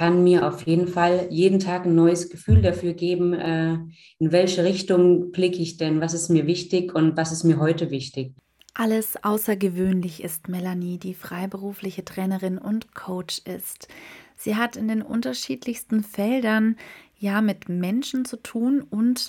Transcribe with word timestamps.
kann 0.00 0.24
mir 0.24 0.48
auf 0.48 0.62
jeden 0.62 0.88
Fall 0.88 1.26
jeden 1.28 1.58
Tag 1.58 1.84
ein 1.84 1.94
neues 1.94 2.30
Gefühl 2.30 2.62
dafür 2.62 2.94
geben, 2.94 3.34
äh, 3.34 3.74
in 4.18 4.32
welche 4.32 4.64
Richtung 4.64 5.30
blicke 5.30 5.58
ich 5.58 5.76
denn, 5.76 6.00
was 6.00 6.14
ist 6.14 6.30
mir 6.30 6.46
wichtig 6.46 6.94
und 6.94 7.18
was 7.18 7.32
ist 7.32 7.44
mir 7.44 7.58
heute 7.58 7.90
wichtig. 7.90 8.32
Alles 8.72 9.22
außergewöhnlich 9.22 10.24
ist 10.24 10.48
Melanie, 10.48 10.96
die 10.96 11.12
freiberufliche 11.12 12.02
Trainerin 12.02 12.56
und 12.56 12.94
Coach 12.94 13.42
ist. 13.44 13.88
Sie 14.36 14.56
hat 14.56 14.74
in 14.74 14.88
den 14.88 15.02
unterschiedlichsten 15.02 16.02
Feldern 16.02 16.76
ja 17.18 17.42
mit 17.42 17.68
Menschen 17.68 18.24
zu 18.24 18.38
tun 18.42 18.80
und 18.80 19.28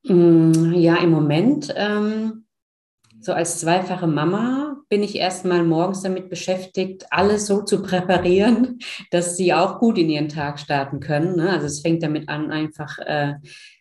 Mm, 0.08 0.74
ja, 0.74 0.98
im 0.98 1.12
Moment, 1.12 1.74
ähm, 1.76 2.46
so 3.20 3.34
als 3.34 3.60
zweifache 3.60 4.08
Mama, 4.08 4.78
bin 4.90 5.02
ich 5.02 5.16
erstmal 5.16 5.64
morgens 5.64 6.02
damit 6.02 6.30
beschäftigt, 6.30 7.06
alles 7.10 7.48
so 7.48 7.62
zu 7.62 7.82
präparieren, 7.82 8.80
dass 9.12 9.36
sie 9.38 9.54
auch 9.54 9.80
gut 9.80 9.98
in 9.98 10.10
ihren 10.10 10.30
Tag 10.30 10.60
starten 10.60 11.00
können. 11.00 11.36
Ne? 11.36 11.50
Also 11.50 11.66
es 11.66 11.82
fängt 11.82 12.04
damit 12.04 12.30
an, 12.30 12.52
einfach 12.52 13.00
äh, 13.00 13.36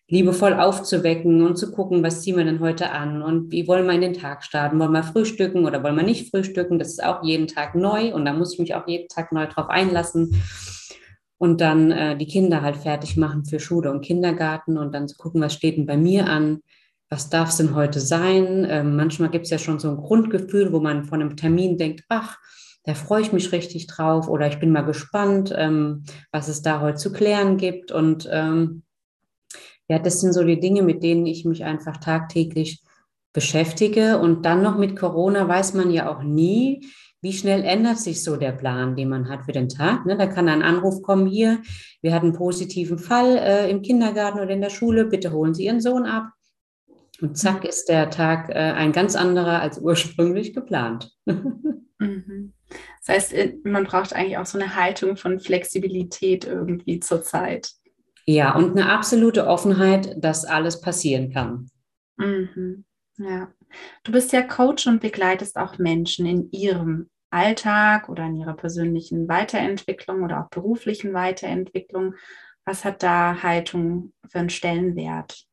liebevoll 0.09 0.55
aufzuwecken 0.55 1.43
und 1.43 1.57
zu 1.57 1.73
gucken, 1.73 2.03
was 2.03 2.23
ziehen 2.23 2.37
wir 2.37 2.45
denn 2.45 2.61
heute 2.61 2.91
an 2.91 3.23
und 3.23 3.51
wie 3.53 3.67
wollen 3.67 3.87
wir 3.87 3.95
in 3.95 4.03
den 4.03 4.15
Tag 4.15 4.45
starten? 4.45 4.79
Wollen 4.79 4.93
wir 4.93 5.03
frühstücken 5.03 5.65
oder 5.65 5.83
wollen 5.83 5.97
wir 5.97 6.03
nicht 6.03 6.31
frühstücken? 6.31 6.79
Das 6.79 6.89
ist 6.89 7.03
auch 7.03 7.23
jeden 7.23 7.47
Tag 7.47 7.75
neu 7.75 8.15
und 8.15 8.25
da 8.25 8.33
muss 8.33 8.55
ich 8.55 8.59
mich 8.59 8.75
auch 8.75 8.87
jeden 8.87 9.09
Tag 9.09 9.33
neu 9.33 9.47
drauf 9.47 9.69
einlassen 9.69 10.43
und 11.39 11.61
dann 11.61 11.91
äh, 11.91 12.17
die 12.17 12.27
Kinder 12.27 12.63
halt 12.63 12.77
fertig 12.77 13.17
machen 13.17 13.45
für 13.45 13.61
Schule 13.61 13.91
und 13.91 14.03
Kindergarten 14.03 14.79
und 14.79 14.95
dann 14.95 15.09
zu 15.09 15.17
gucken, 15.17 15.41
was 15.41 15.55
steht 15.55 15.77
denn 15.77 15.87
bei 15.87 15.97
mir 15.97 16.29
an, 16.29 16.61
was 17.09 17.31
darf 17.31 17.51
es 17.51 17.57
denn 17.57 17.75
heute 17.75 18.01
sein. 18.01 18.67
Ähm, 18.69 18.97
manchmal 18.97 19.31
gibt 19.31 19.45
es 19.45 19.51
ja 19.51 19.59
schon 19.59 19.79
so 19.79 19.91
ein 19.91 19.97
Grundgefühl, 19.97 20.73
wo 20.73 20.81
man 20.81 21.05
von 21.05 21.21
einem 21.21 21.37
Termin 21.37 21.79
denkt, 21.79 22.05
ach, 22.09 22.39
da 22.85 22.95
freue 22.95 23.23
ich 23.23 23.33
mich 23.33 23.53
richtig 23.53 23.87
drauf 23.87 24.29
oder 24.29 24.47
ich 24.47 24.59
bin 24.59 24.71
mal 24.71 24.85
gespannt, 24.85 25.55
ähm, 25.57 26.05
was 26.33 26.49
es 26.49 26.63
da 26.63 26.81
heute 26.81 26.99
zu 26.99 27.13
klären 27.13 27.57
gibt. 27.57 27.93
Und 27.93 28.29
ähm, 28.31 28.83
ja, 29.89 29.99
das 29.99 30.21
sind 30.21 30.33
so 30.33 30.45
die 30.45 30.61
Dinge, 30.61 30.83
mit 30.83 31.03
denen 31.03 31.27
ich 31.27 31.45
mich 31.45 31.65
einfach 31.65 31.99
tagtäglich 31.99 32.83
beschäftige. 33.33 34.19
Und 34.19 34.45
dann 34.47 34.63
noch 34.63 34.79
mit 34.79 34.97
Corona 34.97 35.47
weiß 35.47 35.75
man 35.75 35.91
ja 35.91 36.09
auch 36.09 36.23
nie, 36.23 36.87
wie 37.21 37.33
schnell 37.33 37.65
ändert 37.65 37.99
sich 37.99 38.23
so 38.23 38.37
der 38.37 38.53
Plan, 38.53 38.97
den 38.97 39.09
man 39.09 39.31
hat 39.31 39.45
für 39.45 39.53
den 39.53 39.71
Tag? 39.71 40.05
Ne? 40.05 40.17
Da 40.17 40.27
kann 40.27 40.49
ein 40.49 40.63
Anruf 40.63 41.03
kommen, 41.03 41.27
hier, 41.27 41.61
wir 42.03 42.15
hatten 42.15 42.27
einen 42.27 42.37
positiven 42.37 42.99
Fall 42.99 43.39
äh, 43.39 43.71
im 43.71 43.81
Kindergarten 43.81 44.41
oder 44.41 44.51
in 44.51 44.61
der 44.61 44.71
Schule, 44.71 45.07
bitte 45.07 45.33
holen 45.33 45.55
Sie 45.55 45.65
Ihren 45.65 45.81
Sohn 45.81 46.05
ab. 46.05 46.33
Und 47.21 47.39
zack 47.39 47.63
mhm. 47.63 47.69
ist 47.69 47.89
der 47.89 48.11
Tag 48.11 48.51
äh, 48.51 48.53
ein 48.53 48.93
ganz 48.93 49.17
anderer 49.17 49.61
als 49.61 49.79
ursprünglich 49.79 50.53
geplant. 50.53 51.13
mhm. 51.25 52.53
Das 53.07 53.09
heißt, 53.09 53.33
äh, 53.33 53.55
man 53.65 53.85
braucht 53.85 54.13
eigentlich 54.13 54.37
auch 54.37 54.47
so 54.47 54.59
eine 54.59 54.77
Haltung 54.77 55.17
von 55.17 55.41
Flexibilität 55.41 56.45
irgendwie 56.45 57.01
zur 57.01 57.23
Zeit. 57.23 57.71
Ja, 58.27 58.55
und 58.57 58.73
eine 58.73 58.91
absolute 58.91 59.47
Offenheit, 59.47 60.17
dass 60.23 60.45
alles 60.45 60.81
passieren 60.81 61.33
kann. 61.33 61.69
Mhm. 62.17 62.85
Ja. 63.19 63.53
Du 64.03 64.13
bist 64.13 64.33
ja 64.33 64.43
Coach 64.43 64.87
und 64.87 65.01
begleitest 65.01 65.57
auch 65.57 65.79
Menschen 65.79 66.27
in 66.27 66.51
ihrem 66.51 67.11
Alltag 67.31 68.09
oder 68.09 68.27
in 68.27 68.37
ihrer 68.37 68.55
persönlichen 68.55 69.29
Weiterentwicklung 69.29 70.23
oder 70.23 70.45
auch 70.45 70.51
beruflichen 70.51 71.13
Weiterentwicklung. 71.13 72.15
Was 72.65 72.85
hat 72.85 73.03
da 73.03 73.43
Haltung 73.43 74.13
für 74.29 74.39
einen 74.39 74.51
Stellenwert? 74.51 75.45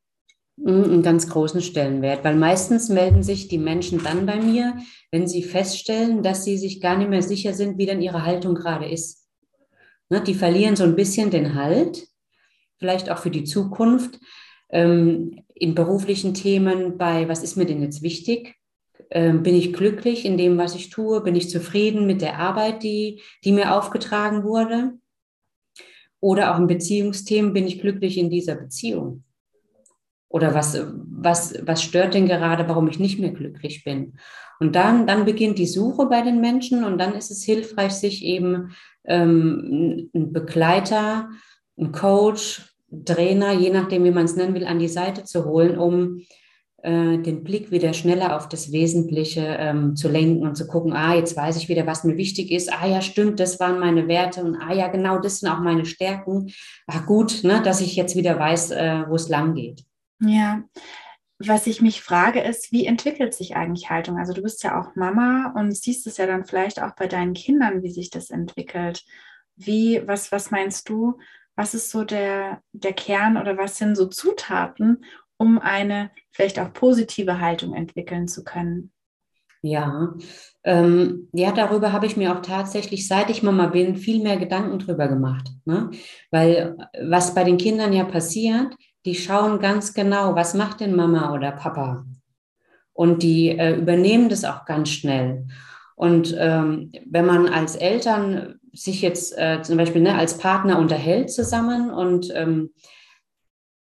Mm, 0.58 0.84
einen 0.84 1.04
ganz 1.04 1.28
großen 1.28 1.62
Stellenwert, 1.62 2.24
weil 2.24 2.36
meistens 2.36 2.90
melden 2.90 3.24
sich 3.24 3.48
die 3.48 3.58
Menschen 3.58 4.04
dann 4.04 4.26
bei 4.26 4.40
mir, 4.40 4.78
wenn 5.12 5.28
sie 5.28 5.44
feststellen, 5.44 6.24
dass 6.24 6.44
sie 6.46 6.58
sich 6.58 6.80
gar 6.80 6.98
nicht 6.98 7.10
mehr 7.10 7.24
sicher 7.24 7.54
sind, 7.54 7.78
wie 7.78 7.88
denn 7.88 8.02
ihre 8.02 8.26
Haltung 8.26 8.56
gerade 8.56 8.88
ist. 8.88 9.28
Ne, 10.10 10.22
die 10.22 10.36
verlieren 10.36 10.76
so 10.76 10.84
ein 10.84 10.96
bisschen 10.96 11.32
den 11.32 11.56
Halt, 11.56 12.08
vielleicht 12.82 13.12
auch 13.12 13.20
für 13.20 13.30
die 13.30 13.44
Zukunft. 13.44 14.20
Ähm, 14.72 15.44
in 15.54 15.76
beruflichen 15.76 16.34
Themen 16.34 16.98
bei, 16.98 17.30
was 17.30 17.44
ist 17.44 17.56
mir 17.56 17.66
denn 17.66 17.84
jetzt 17.84 18.02
wichtig? 18.02 18.56
Ähm, 19.12 19.44
bin 19.44 19.54
ich 19.54 19.74
glücklich 19.74 20.26
in 20.26 20.36
dem, 20.36 20.58
was 20.58 20.74
ich 20.74 20.90
tue? 20.90 21.22
Bin 21.22 21.36
ich 21.36 21.50
zufrieden 21.50 22.08
mit 22.08 22.22
der 22.22 22.40
Arbeit, 22.40 22.82
die, 22.82 23.22
die 23.44 23.52
mir 23.52 23.76
aufgetragen 23.76 24.44
wurde? 24.44 24.94
Oder 26.20 26.54
auch 26.54 26.60
in 26.60 26.66
Beziehungsthemen, 26.66 27.54
bin 27.54 27.68
ich 27.68 27.80
glücklich 27.80 28.18
in 28.18 28.32
dieser 28.32 28.56
Beziehung? 28.56 29.24
Oder 30.28 30.56
was, 30.56 30.82
was, 31.06 31.54
was 31.64 31.84
stört 31.84 32.16
denn 32.16 32.28
gerade, 32.28 32.68
warum 32.68 32.88
ich 32.88 32.98
nicht 32.98 33.20
mehr 33.20 33.32
glücklich 33.32 33.84
bin? 33.84 34.14
Und 34.60 34.76
dann, 34.76 35.06
dann 35.06 35.26
beginnt 35.26 35.60
die 35.60 35.68
Suche 35.68 36.08
bei 36.08 36.22
den 36.22 36.42
Menschen 36.42 36.84
und 36.84 36.98
dann 36.98 37.14
ist 37.14 37.30
es 37.30 37.44
hilfreich, 37.44 37.92
sich 37.92 38.24
eben 38.24 38.72
ähm, 39.06 40.10
einen 40.14 40.34
Begleiter, 40.34 41.30
einen 41.78 41.92
Coach, 41.92 42.71
Trainer, 43.06 43.54
je 43.54 43.70
nachdem, 43.70 44.04
wie 44.04 44.12
man 44.12 44.26
es 44.26 44.36
nennen 44.36 44.54
will, 44.54 44.66
an 44.66 44.80
die 44.80 44.88
Seite 44.88 45.24
zu 45.24 45.46
holen, 45.46 45.78
um 45.78 46.22
äh, 46.84 47.20
den 47.20 47.44
Blick 47.44 47.72
wieder 47.72 47.94
schneller 47.94 48.36
auf 48.36 48.50
das 48.50 48.72
Wesentliche 48.72 49.42
ähm, 49.60 49.96
zu 49.96 50.10
lenken 50.10 50.46
und 50.48 50.56
zu 50.56 50.68
gucken, 50.68 50.94
ah, 50.94 51.16
jetzt 51.16 51.38
weiß 51.38 51.58
ich 51.58 51.70
wieder, 51.70 51.86
was 51.86 52.04
mir 52.04 52.18
wichtig 52.18 52.52
ist. 52.52 52.74
Ah 52.74 52.88
ja, 52.88 53.02
stimmt, 53.02 53.40
das 53.40 53.60
waren 53.60 53.80
meine 53.80 54.08
Werte 54.08 54.44
und 54.44 54.56
ah 54.56 54.74
ja, 54.74 54.88
genau, 54.88 55.20
das 55.20 55.40
sind 55.40 55.50
auch 55.50 55.60
meine 55.60 55.86
Stärken. 55.86 56.52
Ah, 56.88 57.00
gut, 57.00 57.44
ne, 57.44 57.62
dass 57.62 57.82
ich 57.82 57.96
jetzt 57.96 58.16
wieder 58.16 58.38
weiß, 58.38 58.72
äh, 58.72 59.04
wo 59.08 59.16
es 59.16 59.30
lang 59.30 59.54
geht. 59.54 59.84
Ja, 60.20 60.64
was 61.38 61.68
ich 61.68 61.82
mich 61.82 62.02
frage, 62.02 62.42
ist, 62.42 62.72
wie 62.72 62.86
entwickelt 62.86 63.34
sich 63.34 63.56
eigentlich 63.56 63.90
Haltung? 63.90 64.18
Also 64.18 64.34
du 64.34 64.42
bist 64.42 64.64
ja 64.64 64.80
auch 64.80 64.96
Mama 64.96 65.54
und 65.56 65.76
siehst 65.76 66.06
es 66.08 66.18
ja 66.18 66.28
dann 66.28 66.46
vielleicht 66.46 66.82
auch 66.82 66.96
bei 66.96 67.08
deinen 67.08 67.34
Kindern, 67.34 67.84
wie 67.84 67.90
sich 67.90 68.10
das 68.10 68.30
entwickelt. 68.30 69.04
Wie, 69.56 70.02
was, 70.08 70.32
was 70.32 70.52
meinst 70.52 70.90
du? 70.90 71.18
Was 71.56 71.74
ist 71.74 71.92
so 71.92 72.04
der, 72.04 72.62
der 72.72 72.94
Kern 72.94 73.38
oder 73.38 73.58
was 73.58 73.78
sind 73.78 73.96
so 73.96 74.08
Zutaten, 74.08 75.04
um 75.38 75.60
eine 75.60 76.12
vielleicht 76.32 76.60
auch 76.60 76.72
positive 76.72 77.40
Haltung 77.40 77.74
entwickeln 77.74 78.28
zu 78.28 78.44
können? 78.44 78.92
Ja, 79.64 80.16
ähm, 80.64 81.30
ja, 81.34 81.52
darüber 81.52 81.94
habe 81.94 82.08
ich 82.08 82.18
mir 82.18 82.36
auch 82.36 82.42
tatsächlich, 82.42 83.08
seit 83.08 83.30
ich 83.30 83.44
Mama 83.44 83.68
bin, 83.68 83.96
viel 83.96 84.22
mehr 84.24 84.38
Gedanken 84.38 84.80
drüber 84.80 85.08
gemacht. 85.08 85.50
Ne? 85.66 85.92
Weil 86.32 86.78
was 87.04 87.36
bei 87.36 87.44
den 87.44 87.58
Kindern 87.58 87.94
ja 87.94 88.06
passiert, 88.06 88.76
die 89.06 89.16
schauen 89.16 89.60
ganz 89.60 89.94
genau, 89.94 90.36
was 90.36 90.56
macht 90.56 90.80
denn 90.80 90.96
Mama 90.96 91.34
oder 91.34 91.52
Papa? 91.52 92.06
Und 92.94 93.22
die 93.22 93.50
äh, 93.50 93.76
übernehmen 93.76 94.30
das 94.30 94.46
auch 94.46 94.66
ganz 94.66 94.90
schnell. 94.90 95.48
Und 95.96 96.36
ähm, 96.38 96.92
wenn 97.08 97.26
man 97.26 97.48
als 97.48 97.76
Eltern 97.76 98.60
sich 98.74 99.02
jetzt 99.02 99.38
äh, 99.38 99.62
zum 99.62 99.78
Beispiel 99.78 100.02
ne, 100.02 100.16
als 100.16 100.38
Partner 100.38 100.80
unterhält 100.80 101.32
zusammen 101.32 101.92
und 101.92 102.32
ähm, 102.34 102.72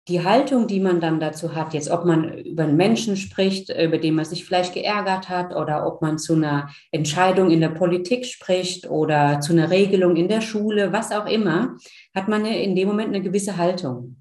die 0.08 0.22
Haltung, 0.22 0.66
die 0.66 0.80
man 0.80 1.00
dann 1.00 1.18
dazu 1.18 1.54
hat, 1.54 1.72
jetzt 1.72 1.90
ob 1.90 2.04
man 2.04 2.38
über 2.38 2.64
einen 2.64 2.76
Menschen 2.76 3.16
spricht, 3.16 3.70
über 3.70 3.96
den 3.96 4.14
man 4.14 4.26
sich 4.26 4.44
vielleicht 4.44 4.74
geärgert 4.74 5.30
hat, 5.30 5.56
oder 5.56 5.86
ob 5.86 6.02
man 6.02 6.18
zu 6.18 6.34
einer 6.34 6.68
Entscheidung 6.92 7.50
in 7.50 7.60
der 7.60 7.70
Politik 7.70 8.26
spricht 8.26 8.90
oder 8.90 9.40
zu 9.40 9.54
einer 9.54 9.70
Regelung 9.70 10.16
in 10.16 10.28
der 10.28 10.42
Schule, 10.42 10.92
was 10.92 11.10
auch 11.10 11.26
immer, 11.26 11.76
hat 12.14 12.28
man 12.28 12.44
in 12.44 12.76
dem 12.76 12.88
Moment 12.88 13.08
eine 13.08 13.22
gewisse 13.22 13.56
Haltung. 13.56 14.16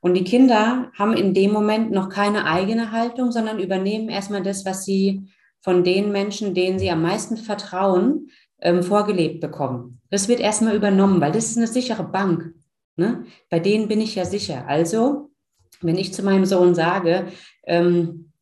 Und 0.00 0.14
die 0.14 0.24
Kinder 0.24 0.90
haben 0.98 1.12
in 1.12 1.34
dem 1.34 1.52
Moment 1.52 1.92
noch 1.92 2.08
keine 2.08 2.46
eigene 2.46 2.90
Haltung, 2.90 3.32
sondern 3.32 3.60
übernehmen 3.60 4.08
erstmal 4.08 4.42
das, 4.42 4.64
was 4.64 4.84
sie 4.84 5.28
von 5.60 5.84
den 5.84 6.10
Menschen, 6.10 6.54
denen 6.54 6.78
sie 6.78 6.90
am 6.90 7.02
meisten 7.02 7.36
vertrauen, 7.36 8.30
ähm, 8.62 8.82
vorgelebt 8.82 9.40
bekommen. 9.40 10.00
Das 10.10 10.28
wird 10.28 10.40
erstmal 10.40 10.74
übernommen, 10.74 11.20
weil 11.20 11.32
das 11.32 11.46
ist 11.46 11.58
eine 11.58 11.66
sichere 11.66 12.04
Bank. 12.04 12.54
Ne? 12.96 13.24
Bei 13.50 13.58
denen 13.58 13.88
bin 13.88 14.00
ich 14.00 14.14
ja 14.14 14.24
sicher. 14.24 14.66
Also, 14.66 15.30
wenn 15.80 15.96
ich 15.96 16.14
zu 16.14 16.22
meinem 16.22 16.44
Sohn 16.44 16.74
sage, 16.74 17.26
ähm, 17.64 18.32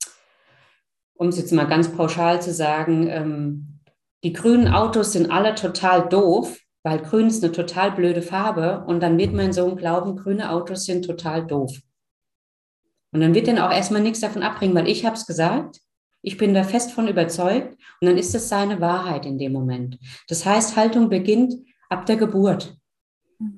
um 1.15 1.29
es 1.29 1.39
jetzt 1.39 1.53
mal 1.53 1.67
ganz 1.67 1.89
pauschal 1.89 2.41
zu 2.41 2.53
sagen, 2.53 3.09
ähm, 3.09 3.81
die 4.23 4.33
grünen 4.33 4.69
Autos 4.69 5.13
sind 5.13 5.31
alle 5.31 5.55
total 5.55 6.09
doof, 6.09 6.59
weil 6.83 6.99
grün 7.01 7.27
ist 7.27 7.43
eine 7.43 7.53
total 7.53 7.93
blöde 7.93 8.23
Farbe 8.23 8.85
und 8.87 9.01
dann 9.01 9.19
wird 9.19 9.33
mein 9.33 9.53
Sohn 9.53 9.77
glauben, 9.77 10.17
grüne 10.17 10.51
Autos 10.51 10.85
sind 10.85 11.05
total 11.05 11.47
doof. 11.47 11.79
Und 13.13 13.21
dann 13.21 13.35
wird 13.35 13.49
er 13.49 13.67
auch 13.67 13.73
erstmal 13.73 14.03
nichts 14.03 14.21
davon 14.21 14.43
abbringen, 14.43 14.75
weil 14.75 14.89
ich 14.89 15.05
habe 15.05 15.17
es 15.17 15.27
gesagt, 15.27 15.81
ich 16.23 16.37
bin 16.37 16.55
da 16.55 16.65
fest 16.65 16.93
von 16.93 17.09
überzeugt 17.09 17.77
und 18.01 18.09
dann 18.09 18.19
ist 18.19 18.35
es 18.35 18.49
seine 18.49 18.81
Wahrheit 18.81 19.27
in 19.27 19.39
dem 19.39 19.53
Moment. 19.53 19.99
Das 20.29 20.45
heißt, 20.45 20.77
Haltung 20.77 21.09
beginnt 21.09 21.55
ab 21.89 22.07
der 22.07 22.17
Geburt. 22.17 22.77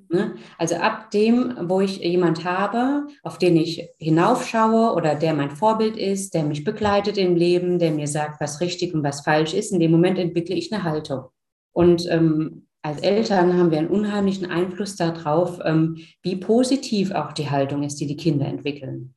Ne? 0.09 0.37
Also 0.59 0.77
ab 0.77 1.11
dem, 1.11 1.57
wo 1.63 1.81
ich 1.81 1.99
jemand 1.99 2.45
habe, 2.45 3.09
auf 3.25 3.39
den 3.39 3.57
ich 3.57 3.89
hinaufschaue 3.99 4.95
oder 4.95 5.17
der 5.17 5.35
mein 5.35 5.51
Vorbild 5.51 5.97
ist, 5.97 6.35
der 6.35 6.45
mich 6.45 6.63
begleitet 6.63 7.19
im 7.19 7.35
Leben, 7.35 7.81
der 7.81 7.91
mir 7.91 8.07
sagt, 8.07 8.41
was 8.41 8.61
richtig 8.61 8.95
und 8.95 9.03
was 9.03 9.23
falsch 9.23 9.55
ist, 9.55 9.73
in 9.73 9.81
dem 9.81 9.91
Moment 9.91 10.19
entwickle 10.19 10.55
ich 10.55 10.73
eine 10.73 10.85
Haltung. 10.85 11.25
Und 11.73 12.07
ähm, 12.11 12.69
als 12.83 13.01
Eltern 13.01 13.57
haben 13.57 13.71
wir 13.71 13.79
einen 13.79 13.89
unheimlichen 13.89 14.51
Einfluss 14.51 14.97
darauf, 14.97 15.59
ähm, 15.65 15.97
wie 16.23 16.37
positiv 16.37 17.11
auch 17.13 17.33
die 17.33 17.51
Haltung 17.51 17.83
ist, 17.83 18.01
die 18.01 18.07
die 18.07 18.17
Kinder 18.17 18.47
entwickeln. 18.47 19.15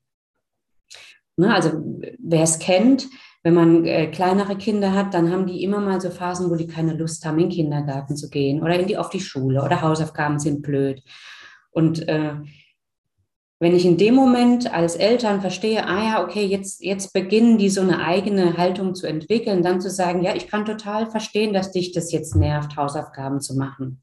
Ne? 1.38 1.54
Also 1.54 1.72
wer 2.20 2.44
es 2.44 2.60
kennt, 2.60 3.08
wenn 3.46 3.54
man 3.54 3.86
äh, 3.86 4.08
kleinere 4.08 4.58
Kinder 4.58 4.94
hat, 4.94 5.14
dann 5.14 5.32
haben 5.32 5.46
die 5.46 5.64
immer 5.64 5.80
mal 5.80 6.02
so 6.02 6.10
Phasen, 6.10 6.50
wo 6.50 6.56
die 6.56 6.66
keine 6.66 6.94
Lust 6.94 7.24
haben, 7.26 7.38
in 7.38 7.50
den 7.50 7.56
Kindergarten 7.56 8.18
zu 8.18 8.32
gehen 8.32 8.64
oder 8.64 8.80
in 8.80 8.88
die, 8.88 8.98
auf 8.98 9.12
die 9.12 9.20
Schule 9.20 9.64
oder 9.64 9.84
Hausaufgaben 9.84 10.40
sind 10.40 10.64
blöd. 10.64 11.04
Und 11.70 12.08
äh, 12.08 12.34
wenn 13.60 13.76
ich 13.76 13.86
in 13.86 13.98
dem 13.98 14.16
Moment 14.16 14.74
als 14.74 14.96
Eltern 14.96 15.42
verstehe, 15.42 15.86
ah 15.86 16.04
ja, 16.04 16.24
okay, 16.24 16.44
jetzt, 16.44 16.84
jetzt 16.84 17.14
beginnen 17.14 17.60
die 17.60 17.70
so 17.70 17.82
eine 17.82 18.04
eigene 18.04 18.58
Haltung 18.58 18.96
zu 18.96 19.06
entwickeln, 19.06 19.62
dann 19.62 19.80
zu 19.80 19.92
sagen, 19.92 20.24
ja, 20.24 20.36
ich 20.36 20.48
kann 20.48 20.66
total 20.66 21.06
verstehen, 21.06 21.54
dass 21.54 21.72
dich 21.72 21.92
das 21.92 22.12
jetzt 22.12 22.36
nervt, 22.36 22.76
Hausaufgaben 22.76 23.42
zu 23.42 23.56
machen. 23.56 24.02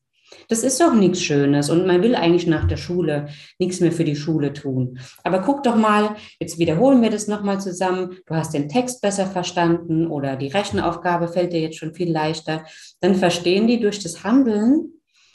Das 0.48 0.62
ist 0.62 0.80
doch 0.80 0.94
nichts 0.94 1.22
Schönes 1.22 1.70
und 1.70 1.86
man 1.86 2.02
will 2.02 2.14
eigentlich 2.14 2.46
nach 2.46 2.66
der 2.66 2.76
Schule 2.76 3.28
nichts 3.58 3.80
mehr 3.80 3.92
für 3.92 4.04
die 4.04 4.16
Schule 4.16 4.52
tun. 4.52 4.98
Aber 5.24 5.40
guck 5.40 5.62
doch 5.62 5.76
mal, 5.76 6.16
jetzt 6.40 6.58
wiederholen 6.58 7.02
wir 7.02 7.10
das 7.10 7.28
nochmal 7.28 7.60
zusammen. 7.60 8.18
Du 8.26 8.34
hast 8.34 8.52
den 8.54 8.68
Text 8.68 9.00
besser 9.00 9.26
verstanden 9.26 10.06
oder 10.06 10.36
die 10.36 10.48
Rechenaufgabe 10.48 11.28
fällt 11.28 11.52
dir 11.52 11.60
jetzt 11.60 11.78
schon 11.78 11.94
viel 11.94 12.10
leichter. 12.10 12.64
Dann 13.00 13.14
verstehen 13.14 13.66
die 13.66 13.80
durch 13.80 14.00
das 14.00 14.24
Handeln, 14.24 14.92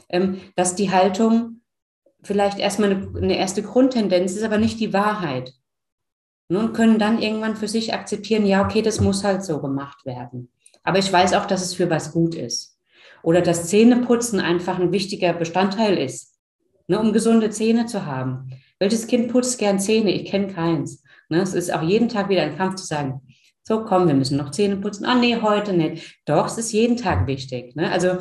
ähm, 0.09 0.39
dass 0.55 0.75
die 0.75 0.91
Haltung 0.91 1.61
vielleicht 2.23 2.59
erstmal 2.59 3.09
eine, 3.15 3.37
erste 3.37 3.63
Grundtendenz 3.63 4.35
ist, 4.35 4.43
aber 4.43 4.57
nicht 4.57 4.79
die 4.79 4.93
Wahrheit. 4.93 5.53
Und 6.49 6.73
können 6.73 6.97
dann 6.97 7.21
irgendwann 7.21 7.57
für 7.57 7.67
sich 7.67 7.93
akzeptieren, 7.93 8.45
ja, 8.45 8.63
okay, 8.63 8.81
das 8.81 9.01
muss 9.01 9.23
halt 9.23 9.43
so 9.43 9.61
gemacht 9.61 10.05
werden. 10.05 10.49
Aber 10.83 10.99
ich 10.99 11.11
weiß 11.11 11.33
auch, 11.33 11.45
dass 11.45 11.61
es 11.61 11.73
für 11.73 11.89
was 11.89 12.13
gut 12.13 12.35
ist. 12.35 12.76
Oder 13.27 13.41
dass 13.41 13.67
Zähneputzen 13.67 14.39
einfach 14.39 14.79
ein 14.79 14.93
wichtiger 14.93 15.33
Bestandteil 15.33 15.97
ist, 15.97 16.39
ne, 16.87 16.97
um 16.97 17.11
gesunde 17.11 17.49
Zähne 17.49 17.85
zu 17.85 18.05
haben. 18.05 18.51
Welches 18.79 19.05
Kind 19.05 19.29
putzt 19.29 19.59
gern 19.59 19.81
Zähne? 19.81 20.11
Ich 20.11 20.31
kenne 20.31 20.47
keins. 20.47 21.03
Ne, 21.27 21.41
es 21.41 21.53
ist 21.53 21.73
auch 21.73 21.81
jeden 21.81 22.07
Tag 22.07 22.29
wieder 22.29 22.43
ein 22.43 22.55
Kampf 22.55 22.75
zu 22.75 22.85
sagen, 22.85 23.19
so 23.65 23.83
komm, 23.83 24.07
wir 24.07 24.13
müssen 24.13 24.37
noch 24.37 24.51
Zähne 24.51 24.77
putzen. 24.77 25.03
Ah, 25.03 25.15
nee, 25.15 25.41
heute 25.41 25.73
nicht. 25.73 26.21
Doch, 26.23 26.45
es 26.45 26.57
ist 26.57 26.71
jeden 26.71 26.95
Tag 26.95 27.27
wichtig. 27.27 27.75
Ne? 27.75 27.91
Also 27.91 28.17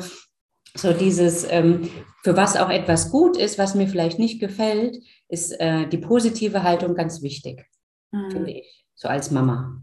so 0.75 0.91
dieses, 0.91 1.49
ähm, 1.49 1.89
für 2.25 2.35
was 2.35 2.57
auch 2.57 2.69
etwas 2.69 3.09
gut 3.09 3.37
ist, 3.37 3.57
was 3.57 3.75
mir 3.75 3.87
vielleicht 3.87 4.19
nicht 4.19 4.41
gefällt, 4.41 4.97
ist 5.29 5.57
äh, 5.61 5.87
die 5.87 5.99
positive 5.99 6.63
Haltung 6.63 6.95
ganz 6.95 7.21
wichtig, 7.21 7.65
mhm. 8.11 8.29
finde 8.29 8.51
ich, 8.51 8.85
so 8.93 9.07
als 9.07 9.31
Mama. 9.31 9.81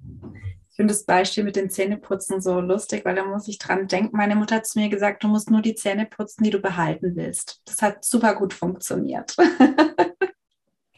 Ich 0.74 0.76
finde 0.76 0.92
das 0.92 1.04
Beispiel 1.04 1.44
mit 1.44 1.54
den 1.54 1.70
Zähneputzen 1.70 2.40
so 2.40 2.58
lustig, 2.58 3.04
weil 3.04 3.14
da 3.14 3.24
muss 3.24 3.46
ich 3.46 3.60
dran 3.60 3.86
denken. 3.86 4.16
Meine 4.16 4.34
Mutter 4.34 4.56
hat 4.56 4.66
zu 4.66 4.80
mir 4.80 4.88
gesagt, 4.88 5.22
du 5.22 5.28
musst 5.28 5.48
nur 5.48 5.62
die 5.62 5.76
Zähne 5.76 6.04
putzen, 6.04 6.42
die 6.42 6.50
du 6.50 6.58
behalten 6.58 7.14
willst. 7.14 7.62
Das 7.64 7.80
hat 7.80 8.04
super 8.04 8.34
gut 8.34 8.52
funktioniert. 8.52 9.36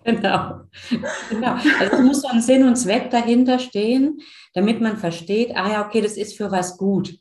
Genau. 0.05 0.61
genau. 1.31 1.57
Also 1.81 1.97
es 1.97 2.01
muss 2.01 2.23
so 2.23 2.29
ein 2.29 2.41
Sinn 2.41 2.63
und 2.63 2.77
Zweck 2.77 3.11
dahinter 3.11 3.59
stehen, 3.59 4.21
damit 4.55 4.81
man 4.81 4.99
versteht, 4.99 5.57
ah 5.57 5.69
ja, 5.69 5.85
okay, 5.85 6.01
das 6.01 6.17
ist 6.17 6.37
für 6.37 6.53
was 6.53 6.77
gut. 6.77 7.19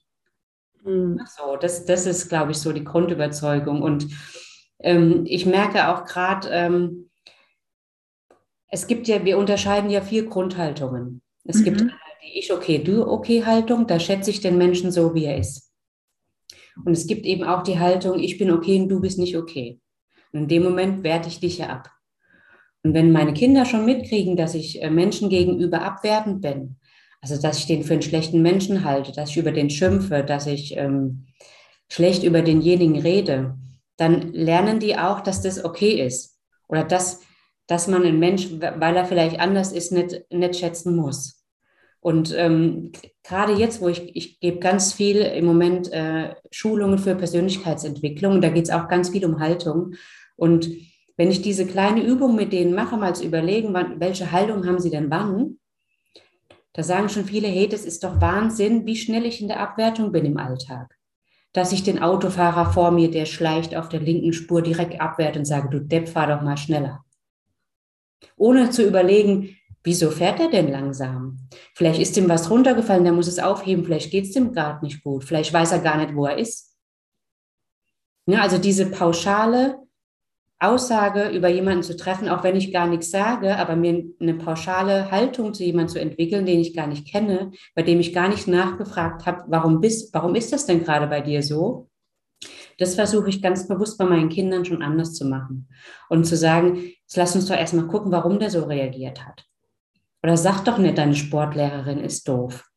Mhm. 0.83 1.19
So, 1.35 1.57
das, 1.57 1.85
das 1.85 2.05
ist, 2.05 2.29
glaube 2.29 2.51
ich, 2.51 2.59
so 2.59 2.71
die 2.73 2.83
Grundüberzeugung. 2.83 3.81
Und 3.81 4.09
ähm, 4.77 5.23
ich 5.25 5.47
merke 5.47 5.87
auch 5.87 6.05
gerade, 6.05 6.47
ähm, 6.49 7.09
es 8.69 8.85
gibt 8.85 9.07
ja, 9.07 9.25
wir 9.25 9.39
unterscheiden 9.39 9.89
ja 9.89 10.01
vier 10.01 10.27
Grundhaltungen. 10.27 11.23
Es 11.43 11.61
mhm. 11.61 11.63
gibt 11.63 11.85
Ich 12.33 12.51
okay, 12.51 12.79
du 12.79 13.07
okay 13.07 13.45
Haltung, 13.45 13.87
da 13.87 13.99
schätze 13.99 14.31
ich 14.31 14.41
den 14.41 14.57
Menschen 14.57 14.91
so, 14.91 15.13
wie 15.13 15.25
er 15.25 15.37
ist. 15.37 15.71
Und 16.83 16.93
es 16.93 17.07
gibt 17.07 17.25
eben 17.25 17.43
auch 17.43 17.63
die 17.63 17.79
Haltung, 17.79 18.19
ich 18.19 18.37
bin 18.37 18.51
okay 18.51 18.79
und 18.81 18.89
du 18.89 18.99
bist 18.99 19.19
nicht 19.19 19.37
okay. 19.37 19.79
Und 20.31 20.41
in 20.41 20.47
dem 20.47 20.63
Moment 20.63 21.03
werte 21.03 21.29
ich 21.29 21.39
dich 21.39 21.59
ja 21.59 21.69
ab. 21.69 21.89
Und 22.83 22.93
wenn 22.93 23.11
meine 23.11 23.33
Kinder 23.33 23.65
schon 23.65 23.85
mitkriegen, 23.85 24.35
dass 24.35 24.53
ich 24.53 24.81
äh, 24.81 24.89
Menschen 24.89 25.29
gegenüber 25.29 25.81
abwertend 25.81 26.41
bin, 26.41 26.77
also 27.21 27.41
dass 27.41 27.59
ich 27.59 27.65
den 27.65 27.83
für 27.83 27.93
einen 27.93 28.01
schlechten 28.01 28.41
Menschen 28.41 28.83
halte, 28.83 29.11
dass 29.11 29.31
ich 29.31 29.37
über 29.37 29.51
den 29.51 29.69
schimpfe, 29.69 30.23
dass 30.23 30.45
ich 30.45 30.75
ähm, 30.77 31.25
schlecht 31.89 32.23
über 32.23 32.41
denjenigen 32.41 32.99
rede, 32.99 33.57
dann 33.97 34.33
lernen 34.33 34.79
die 34.79 34.97
auch, 34.97 35.21
dass 35.21 35.41
das 35.41 35.63
okay 35.63 36.05
ist. 36.05 36.39
Oder 36.67 36.83
dass, 36.83 37.21
dass 37.67 37.87
man 37.87 38.03
einen 38.03 38.19
Menschen, 38.19 38.61
weil 38.61 38.95
er 38.95 39.05
vielleicht 39.05 39.39
anders 39.39 39.71
ist, 39.71 39.91
nicht, 39.91 40.25
nicht 40.31 40.57
schätzen 40.57 40.95
muss. 40.95 41.34
Und 42.05 42.35
ähm, 42.37 42.91
gerade 43.23 43.53
jetzt, 43.53 43.81
wo 43.81 43.87
ich, 43.87 44.15
ich 44.15 44.39
gebe 44.39 44.59
ganz 44.59 44.93
viel 44.93 45.21
im 45.21 45.43
Moment 45.43 45.91
äh, 45.91 46.35
Schulungen 46.51 46.99
für 46.99 47.15
Persönlichkeitsentwicklung, 47.15 48.41
da 48.41 48.49
geht 48.49 48.65
es 48.65 48.69
auch 48.69 48.87
ganz 48.87 49.09
viel 49.09 49.25
um 49.25 49.39
Haltung. 49.39 49.95
Und 50.35 50.69
wenn 51.17 51.31
ich 51.31 51.41
diese 51.41 51.65
kleine 51.65 52.03
Übung 52.03 52.35
mit 52.35 52.53
denen 52.53 52.75
mache, 52.75 52.95
mal 52.95 53.15
zu 53.15 53.25
überlegen, 53.25 53.73
wann, 53.73 53.99
welche 53.99 54.31
Haltung 54.31 54.67
haben 54.67 54.77
sie 54.77 54.91
denn 54.91 55.09
wann, 55.09 55.57
da 56.73 56.83
sagen 56.83 57.09
schon 57.09 57.25
viele, 57.25 57.47
hey, 57.47 57.67
das 57.67 57.85
ist 57.85 58.03
doch 58.03 58.21
Wahnsinn, 58.21 58.85
wie 58.85 58.97
schnell 58.97 59.25
ich 59.25 59.41
in 59.41 59.47
der 59.47 59.59
Abwertung 59.59 60.11
bin 60.11 60.25
im 60.25 60.37
Alltag. 60.37 60.95
Dass 61.53 61.71
ich 61.71 61.81
den 61.81 62.03
Autofahrer 62.03 62.71
vor 62.71 62.91
mir, 62.91 63.09
der 63.09 63.25
schleicht 63.25 63.75
auf 63.75 63.89
der 63.89 64.01
linken 64.01 64.31
Spur 64.31 64.61
direkt 64.61 65.01
abwehrt 65.01 65.37
und 65.37 65.45
sage, 65.45 65.69
du 65.71 65.79
Depp, 65.79 66.07
fahr 66.07 66.27
doch 66.27 66.43
mal 66.43 66.57
schneller. 66.57 67.03
Ohne 68.37 68.69
zu 68.69 68.85
überlegen, 68.85 69.57
Wieso 69.85 70.09
fährt 70.09 70.39
er 70.39 70.49
denn 70.49 70.71
langsam? 70.71 71.37
Vielleicht 71.75 72.01
ist 72.01 72.17
ihm 72.17 72.27
was 72.27 72.49
runtergefallen, 72.49 73.03
der 73.03 73.13
muss 73.13 73.27
es 73.27 73.37
aufheben, 73.37 73.85
vielleicht 73.85 74.09
geht 74.09 74.25
es 74.25 74.31
dem 74.31 74.51
gerade 74.51 74.83
nicht 74.83 75.03
gut, 75.03 75.23
vielleicht 75.23 75.53
weiß 75.53 75.73
er 75.73 75.79
gar 75.79 75.97
nicht, 75.97 76.15
wo 76.15 76.25
er 76.25 76.39
ist. 76.39 76.75
Ja, 78.25 78.41
also 78.41 78.57
diese 78.57 78.87
pauschale 78.87 79.77
Aussage 80.57 81.29
über 81.29 81.49
jemanden 81.49 81.83
zu 81.83 81.95
treffen, 81.95 82.29
auch 82.29 82.43
wenn 82.43 82.55
ich 82.55 82.73
gar 82.73 82.87
nichts 82.87 83.11
sage, 83.11 83.57
aber 83.57 83.75
mir 83.75 84.05
eine 84.19 84.33
pauschale 84.33 85.11
Haltung 85.11 85.53
zu 85.53 85.63
jemandem 85.63 85.89
zu 85.89 85.99
entwickeln, 85.99 86.47
den 86.47 86.61
ich 86.61 86.73
gar 86.73 86.87
nicht 86.87 87.07
kenne, 87.07 87.51
bei 87.75 87.83
dem 87.83 87.99
ich 87.99 88.11
gar 88.11 88.27
nicht 88.27 88.47
nachgefragt 88.47 89.27
habe, 89.27 89.43
warum, 89.49 89.81
bist, 89.81 90.11
warum 90.15 90.33
ist 90.33 90.51
das 90.51 90.65
denn 90.65 90.83
gerade 90.83 91.05
bei 91.05 91.21
dir 91.21 91.43
so? 91.43 91.91
Das 92.79 92.95
versuche 92.95 93.29
ich 93.29 93.39
ganz 93.39 93.67
bewusst 93.67 93.99
bei 93.99 94.05
meinen 94.05 94.29
Kindern 94.29 94.65
schon 94.65 94.81
anders 94.81 95.13
zu 95.13 95.25
machen 95.25 95.69
und 96.09 96.25
zu 96.25 96.35
sagen, 96.35 96.77
jetzt 96.77 97.17
lass 97.17 97.35
uns 97.35 97.45
doch 97.45 97.55
erstmal 97.55 97.85
gucken, 97.85 98.11
warum 98.11 98.39
der 98.39 98.49
so 98.49 98.63
reagiert 98.63 99.23
hat. 99.23 99.45
Oder 100.25 100.37
sag 100.37 100.63
doch 100.65 100.79
nicht, 100.79 100.97
deine 100.97 101.13
Sportlehrerin 101.13 101.99
ist 101.99 102.27
doof. 102.27 102.67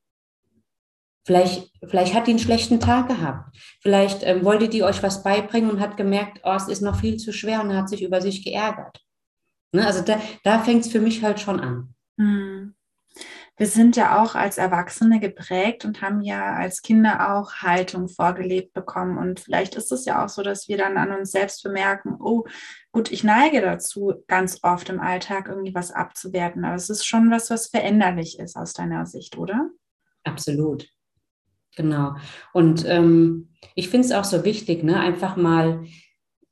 Vielleicht, 1.26 1.72
vielleicht 1.82 2.12
hat 2.12 2.26
die 2.26 2.32
einen 2.32 2.38
schlechten 2.38 2.78
Tag 2.78 3.08
gehabt. 3.08 3.56
Vielleicht 3.80 4.22
ähm, 4.22 4.44
wollte 4.44 4.68
die 4.68 4.82
euch 4.82 5.02
was 5.02 5.22
beibringen 5.22 5.70
und 5.70 5.80
hat 5.80 5.96
gemerkt, 5.96 6.42
oh, 6.44 6.52
es 6.52 6.68
ist 6.68 6.82
noch 6.82 7.00
viel 7.00 7.16
zu 7.16 7.32
schwer 7.32 7.62
und 7.62 7.74
hat 7.74 7.88
sich 7.88 8.02
über 8.02 8.20
sich 8.20 8.44
geärgert. 8.44 9.02
Ne? 9.72 9.86
Also 9.86 10.02
da, 10.02 10.20
da 10.44 10.58
fängt 10.58 10.84
es 10.84 10.92
für 10.92 11.00
mich 11.00 11.22
halt 11.22 11.40
schon 11.40 11.58
an. 11.58 11.94
Hm. 12.20 12.74
Wir 13.58 13.66
sind 13.66 13.96
ja 13.96 14.22
auch 14.22 14.36
als 14.36 14.56
Erwachsene 14.56 15.18
geprägt 15.18 15.84
und 15.84 16.00
haben 16.00 16.22
ja 16.22 16.54
als 16.54 16.80
Kinder 16.80 17.34
auch 17.34 17.54
Haltung 17.54 18.08
vorgelebt 18.08 18.72
bekommen. 18.72 19.18
Und 19.18 19.40
vielleicht 19.40 19.74
ist 19.74 19.90
es 19.90 20.04
ja 20.04 20.24
auch 20.24 20.28
so, 20.28 20.42
dass 20.42 20.68
wir 20.68 20.78
dann 20.78 20.96
an 20.96 21.10
uns 21.10 21.32
selbst 21.32 21.64
bemerken, 21.64 22.16
oh, 22.20 22.44
gut, 22.92 23.10
ich 23.10 23.24
neige 23.24 23.60
dazu, 23.60 24.14
ganz 24.28 24.60
oft 24.62 24.88
im 24.88 25.00
Alltag 25.00 25.48
irgendwie 25.48 25.74
was 25.74 25.90
abzuwerten. 25.90 26.64
Aber 26.64 26.76
es 26.76 26.88
ist 26.88 27.04
schon 27.04 27.32
was, 27.32 27.50
was 27.50 27.66
veränderlich 27.66 28.38
ist 28.38 28.56
aus 28.56 28.74
deiner 28.74 29.06
Sicht, 29.06 29.36
oder? 29.36 29.70
Absolut. 30.22 30.88
Genau. 31.76 32.14
Und 32.52 32.84
ähm, 32.86 33.50
ich 33.74 33.88
finde 33.88 34.06
es 34.06 34.12
auch 34.12 34.24
so 34.24 34.44
wichtig, 34.44 34.84
ne, 34.84 35.00
einfach 35.00 35.36
mal 35.36 35.84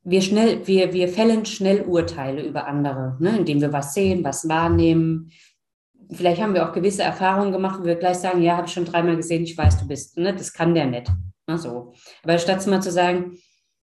wir 0.09 0.21
schnell, 0.21 0.65
wir, 0.65 0.93
wir 0.93 1.09
fällen 1.09 1.45
schnell 1.45 1.81
Urteile 1.81 2.41
über 2.47 2.65
andere, 2.65 3.17
ne, 3.19 3.39
indem 3.39 3.59
wir 3.59 3.73
was 3.73 3.93
sehen, 3.93 4.23
was 4.23 4.47
wahrnehmen. 4.47 5.31
Vielleicht 6.11 6.41
haben 6.41 6.53
wir 6.53 6.67
auch 6.67 6.73
gewisse 6.73 7.03
Erfahrungen 7.03 7.51
gemacht, 7.51 7.79
wo 7.81 7.85
wir 7.85 7.95
gleich 7.95 8.17
sagen, 8.17 8.41
ja, 8.41 8.57
habe 8.57 8.67
ich 8.67 8.73
schon 8.73 8.85
dreimal 8.85 9.17
gesehen, 9.17 9.43
ich 9.43 9.57
weiß, 9.57 9.79
du 9.79 9.87
bist, 9.87 10.17
ne, 10.17 10.33
das 10.33 10.53
kann 10.53 10.73
der 10.73 10.85
nicht. 10.85 11.11
Ne, 11.47 11.57
so. 11.57 11.93
Aber 12.23 12.37
statt 12.37 12.65
mal 12.67 12.81
zu 12.81 12.91
sagen, 12.91 13.37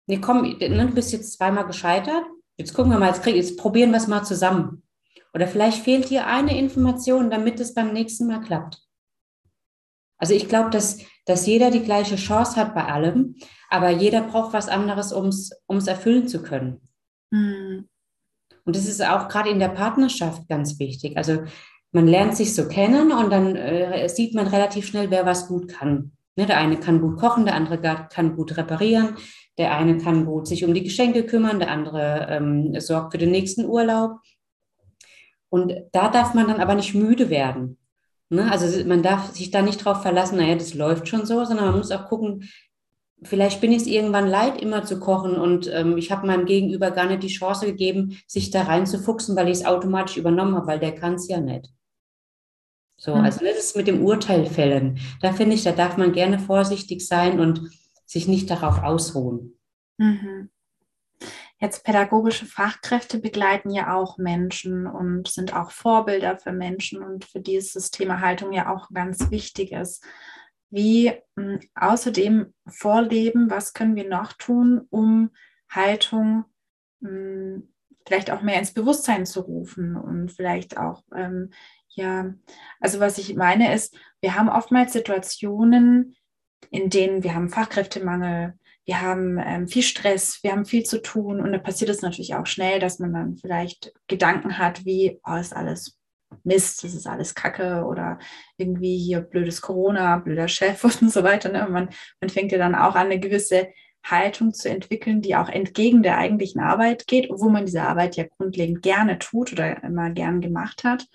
nee, 0.06 0.18
komm, 0.18 0.42
ne, 0.42 0.86
du 0.86 0.94
bist 0.94 1.12
jetzt 1.12 1.32
zweimal 1.32 1.66
gescheitert, 1.66 2.24
jetzt 2.58 2.74
gucken 2.74 2.92
wir 2.92 2.98
mal, 2.98 3.08
jetzt, 3.08 3.22
krieg, 3.22 3.36
jetzt 3.36 3.58
probieren 3.58 3.90
wir 3.90 3.98
es 3.98 4.06
mal 4.06 4.22
zusammen. 4.22 4.82
Oder 5.32 5.46
vielleicht 5.46 5.82
fehlt 5.82 6.10
dir 6.10 6.26
eine 6.26 6.58
Information, 6.58 7.30
damit 7.30 7.60
es 7.60 7.74
beim 7.74 7.92
nächsten 7.92 8.26
Mal 8.26 8.40
klappt. 8.40 8.82
Also 10.18 10.34
ich 10.34 10.48
glaube, 10.48 10.70
dass, 10.70 10.98
dass 11.24 11.46
jeder 11.46 11.70
die 11.70 11.82
gleiche 11.82 12.16
Chance 12.16 12.56
hat 12.56 12.74
bei 12.74 12.84
allem, 12.84 13.36
aber 13.70 13.88
jeder 13.90 14.22
braucht 14.22 14.52
was 14.52 14.68
anderes, 14.68 15.12
um 15.12 15.28
es 15.28 15.86
erfüllen 15.86 16.28
zu 16.28 16.42
können. 16.42 16.82
Mhm. 17.30 17.88
Und 18.64 18.76
das 18.76 18.86
ist 18.86 19.02
auch 19.02 19.28
gerade 19.28 19.48
in 19.48 19.58
der 19.58 19.68
Partnerschaft 19.68 20.46
ganz 20.48 20.78
wichtig. 20.78 21.16
Also 21.16 21.44
man 21.92 22.06
lernt 22.06 22.36
sich 22.36 22.54
so 22.54 22.68
kennen 22.68 23.12
und 23.12 23.30
dann 23.30 23.56
äh, 23.56 24.08
sieht 24.08 24.34
man 24.34 24.46
relativ 24.46 24.86
schnell, 24.86 25.10
wer 25.10 25.26
was 25.26 25.48
gut 25.48 25.68
kann. 25.68 26.12
Ne, 26.36 26.46
der 26.46 26.58
eine 26.58 26.78
kann 26.78 27.00
gut 27.00 27.18
kochen, 27.18 27.44
der 27.44 27.54
andere 27.54 27.78
kann 28.08 28.36
gut 28.36 28.56
reparieren, 28.56 29.16
der 29.58 29.76
eine 29.76 29.98
kann 29.98 30.24
gut 30.24 30.46
sich 30.46 30.64
um 30.64 30.72
die 30.72 30.84
Geschenke 30.84 31.24
kümmern, 31.26 31.58
der 31.58 31.70
andere 31.70 32.28
ähm, 32.30 32.80
sorgt 32.80 33.12
für 33.12 33.18
den 33.18 33.32
nächsten 33.32 33.64
Urlaub. 33.66 34.18
Und 35.48 35.74
da 35.92 36.08
darf 36.08 36.34
man 36.34 36.46
dann 36.46 36.60
aber 36.60 36.76
nicht 36.76 36.94
müde 36.94 37.28
werden. 37.28 37.76
Ne? 38.28 38.50
Also 38.50 38.84
man 38.86 39.02
darf 39.02 39.34
sich 39.34 39.50
da 39.50 39.60
nicht 39.60 39.84
darauf 39.84 40.02
verlassen, 40.02 40.36
naja, 40.36 40.54
das 40.54 40.74
läuft 40.74 41.08
schon 41.08 41.26
so, 41.26 41.44
sondern 41.44 41.66
man 41.66 41.78
muss 41.78 41.90
auch 41.90 42.08
gucken, 42.08 42.48
vielleicht 43.22 43.60
bin 43.60 43.72
ich 43.72 43.78
es 43.78 43.86
irgendwann 43.88 44.28
leid, 44.28 44.62
immer 44.62 44.84
zu 44.84 45.00
kochen 45.00 45.34
und 45.34 45.68
ähm, 45.72 45.98
ich 45.98 46.12
habe 46.12 46.26
meinem 46.28 46.46
Gegenüber 46.46 46.92
gar 46.92 47.06
nicht 47.06 47.24
die 47.24 47.28
Chance 47.28 47.66
gegeben, 47.66 48.16
sich 48.28 48.50
da 48.50 48.62
reinzufuchsen, 48.62 49.36
weil 49.36 49.48
ich 49.48 49.58
es 49.58 49.66
automatisch 49.66 50.16
übernommen 50.16 50.54
habe, 50.54 50.68
weil 50.68 50.78
der 50.78 50.94
kann 50.94 51.14
es 51.14 51.28
ja 51.28 51.40
nicht. 51.40 51.70
So, 53.00 53.16
mhm. 53.16 53.24
also 53.24 53.42
das 53.42 53.56
ist 53.56 53.76
mit 53.76 53.86
dem 53.86 54.04
Urteil 54.04 54.44
fällen. 54.44 55.00
Da 55.22 55.32
finde 55.32 55.54
ich, 55.54 55.64
da 55.64 55.72
darf 55.72 55.96
man 55.96 56.12
gerne 56.12 56.38
vorsichtig 56.38 57.06
sein 57.06 57.40
und 57.40 57.62
sich 58.04 58.28
nicht 58.28 58.50
darauf 58.50 58.82
ausruhen. 58.82 59.58
Mhm. 59.96 60.50
Jetzt 61.58 61.84
pädagogische 61.84 62.44
Fachkräfte 62.44 63.18
begleiten 63.18 63.70
ja 63.70 63.94
auch 63.94 64.18
Menschen 64.18 64.86
und 64.86 65.28
sind 65.28 65.56
auch 65.56 65.70
Vorbilder 65.70 66.38
für 66.38 66.52
Menschen 66.52 67.02
und 67.02 67.24
für 67.24 67.40
die 67.40 67.56
ist 67.56 67.74
das 67.74 67.90
Thema 67.90 68.20
Haltung 68.20 68.52
ja 68.52 68.74
auch 68.74 68.88
ganz 68.92 69.30
wichtig 69.30 69.72
ist. 69.72 70.04
Wie 70.68 71.12
mh, 71.36 71.42
hm, 71.42 71.60
außerdem 71.74 72.54
vorleben, 72.66 73.50
was 73.50 73.72
können 73.72 73.96
wir 73.96 74.08
noch 74.08 74.34
tun, 74.34 74.86
um 74.90 75.30
Haltung 75.70 76.44
mh, 77.00 77.10
hm, 77.10 77.72
vielleicht 78.06 78.30
auch 78.30 78.42
mehr 78.42 78.58
ins 78.58 78.72
Bewusstsein 78.72 79.24
zu 79.24 79.40
rufen 79.40 79.96
und 79.96 80.32
vielleicht 80.32 80.76
auch, 80.76 81.02
ähm, 81.14 81.50
ja, 81.90 82.32
also 82.80 83.00
was 83.00 83.18
ich 83.18 83.34
meine 83.34 83.74
ist, 83.74 83.96
wir 84.20 84.34
haben 84.34 84.48
oftmals 84.48 84.92
Situationen, 84.92 86.16
in 86.70 86.90
denen 86.90 87.24
wir 87.24 87.34
haben 87.34 87.48
Fachkräftemangel, 87.48 88.54
wir 88.84 89.00
haben 89.00 89.38
ähm, 89.38 89.68
viel 89.68 89.82
Stress, 89.82 90.42
wir 90.42 90.52
haben 90.52 90.64
viel 90.64 90.84
zu 90.84 91.00
tun 91.00 91.40
und 91.40 91.52
da 91.52 91.58
passiert 91.58 91.90
es 91.90 92.02
natürlich 92.02 92.34
auch 92.34 92.46
schnell, 92.46 92.80
dass 92.80 92.98
man 92.98 93.12
dann 93.12 93.36
vielleicht 93.36 93.92
Gedanken 94.08 94.58
hat, 94.58 94.84
wie, 94.84 95.20
oh, 95.24 95.36
ist 95.36 95.54
alles 95.54 95.96
Mist, 96.44 96.84
das 96.84 96.94
ist 96.94 97.06
alles 97.06 97.34
Kacke 97.34 97.84
oder 97.84 98.18
irgendwie 98.56 98.96
hier 98.98 99.20
blödes 99.20 99.60
Corona, 99.60 100.16
blöder 100.18 100.48
Chef 100.48 100.82
und 101.02 101.12
so 101.12 101.22
weiter. 101.22 101.50
Ne? 101.50 101.66
Man, 101.70 101.90
man 102.20 102.30
fängt 102.30 102.52
ja 102.52 102.58
dann 102.58 102.74
auch 102.74 102.94
an, 102.94 103.06
eine 103.06 103.20
gewisse 103.20 103.68
Haltung 104.02 104.54
zu 104.54 104.70
entwickeln, 104.70 105.20
die 105.20 105.36
auch 105.36 105.48
entgegen 105.48 106.02
der 106.02 106.16
eigentlichen 106.18 106.60
Arbeit 106.60 107.06
geht, 107.06 107.30
obwohl 107.30 107.50
man 107.50 107.66
diese 107.66 107.82
Arbeit 107.82 108.16
ja 108.16 108.24
grundlegend 108.24 108.82
gerne 108.82 109.18
tut 109.18 109.52
oder 109.52 109.82
immer 109.84 110.10
gern 110.10 110.40
gemacht 110.40 110.84
hat. 110.84 111.06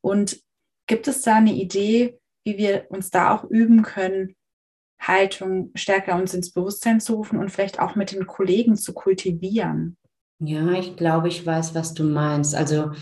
Und 0.00 0.40
gibt 0.86 1.08
es 1.08 1.22
da 1.22 1.36
eine 1.36 1.52
Idee, 1.52 2.18
wie 2.44 2.58
wir 2.58 2.86
uns 2.88 3.10
da 3.10 3.34
auch 3.34 3.44
üben 3.44 3.82
können, 3.82 4.34
Haltung 5.00 5.70
stärker 5.74 6.16
uns 6.16 6.34
ins 6.34 6.52
Bewusstsein 6.52 7.00
zu 7.00 7.14
rufen 7.14 7.38
und 7.38 7.50
vielleicht 7.50 7.78
auch 7.78 7.94
mit 7.94 8.12
den 8.12 8.26
Kollegen 8.26 8.76
zu 8.76 8.92
kultivieren. 8.92 9.96
Ja, 10.40 10.72
ich 10.72 10.96
glaube, 10.96 11.28
ich 11.28 11.44
weiß, 11.44 11.74
was 11.74 11.94
du 11.94 12.04
meinst. 12.04 12.54
Also 12.54 12.92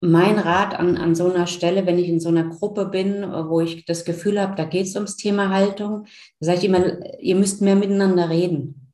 mein 0.00 0.38
Rat 0.38 0.78
an, 0.78 0.96
an 0.96 1.14
so 1.14 1.32
einer 1.32 1.46
Stelle, 1.46 1.86
wenn 1.86 1.98
ich 1.98 2.08
in 2.08 2.20
so 2.20 2.28
einer 2.28 2.48
Gruppe 2.48 2.86
bin, 2.86 3.22
wo 3.22 3.60
ich 3.60 3.84
das 3.84 4.04
Gefühl 4.04 4.40
habe, 4.40 4.54
da 4.54 4.64
geht 4.64 4.86
es 4.86 4.94
ums 4.94 5.16
Thema 5.16 5.50
Haltung, 5.50 6.06
da 6.40 6.46
sage 6.46 6.58
ich 6.58 6.64
immer, 6.64 7.20
ihr 7.20 7.36
müsst 7.36 7.62
mehr 7.62 7.76
miteinander 7.76 8.30
reden. 8.30 8.92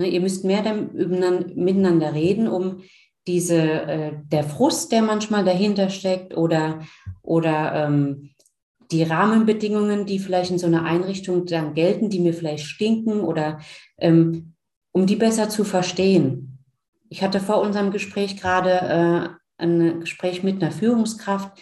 Ne, 0.00 0.08
ihr 0.08 0.20
müsst 0.20 0.44
mehr 0.44 0.62
miteinander 0.72 2.14
reden, 2.14 2.48
um 2.48 2.82
diese, 3.30 3.62
äh, 3.62 4.12
der 4.32 4.42
Frust, 4.42 4.90
der 4.90 5.02
manchmal 5.02 5.44
dahinter 5.44 5.88
steckt 5.88 6.36
oder, 6.36 6.80
oder 7.22 7.86
ähm, 7.86 8.30
die 8.90 9.04
Rahmenbedingungen, 9.04 10.04
die 10.04 10.18
vielleicht 10.18 10.50
in 10.50 10.58
so 10.58 10.66
einer 10.66 10.84
Einrichtung 10.84 11.46
dann 11.46 11.74
gelten, 11.74 12.10
die 12.10 12.18
mir 12.18 12.34
vielleicht 12.34 12.66
stinken 12.66 13.20
oder 13.20 13.60
ähm, 13.98 14.54
um 14.90 15.06
die 15.06 15.14
besser 15.14 15.48
zu 15.48 15.62
verstehen. 15.62 16.58
Ich 17.08 17.22
hatte 17.22 17.38
vor 17.38 17.60
unserem 17.60 17.92
Gespräch 17.92 18.36
gerade 18.36 18.70
äh, 18.70 19.62
ein 19.62 20.00
Gespräch 20.00 20.42
mit 20.42 20.60
einer 20.60 20.72
Führungskraft, 20.72 21.56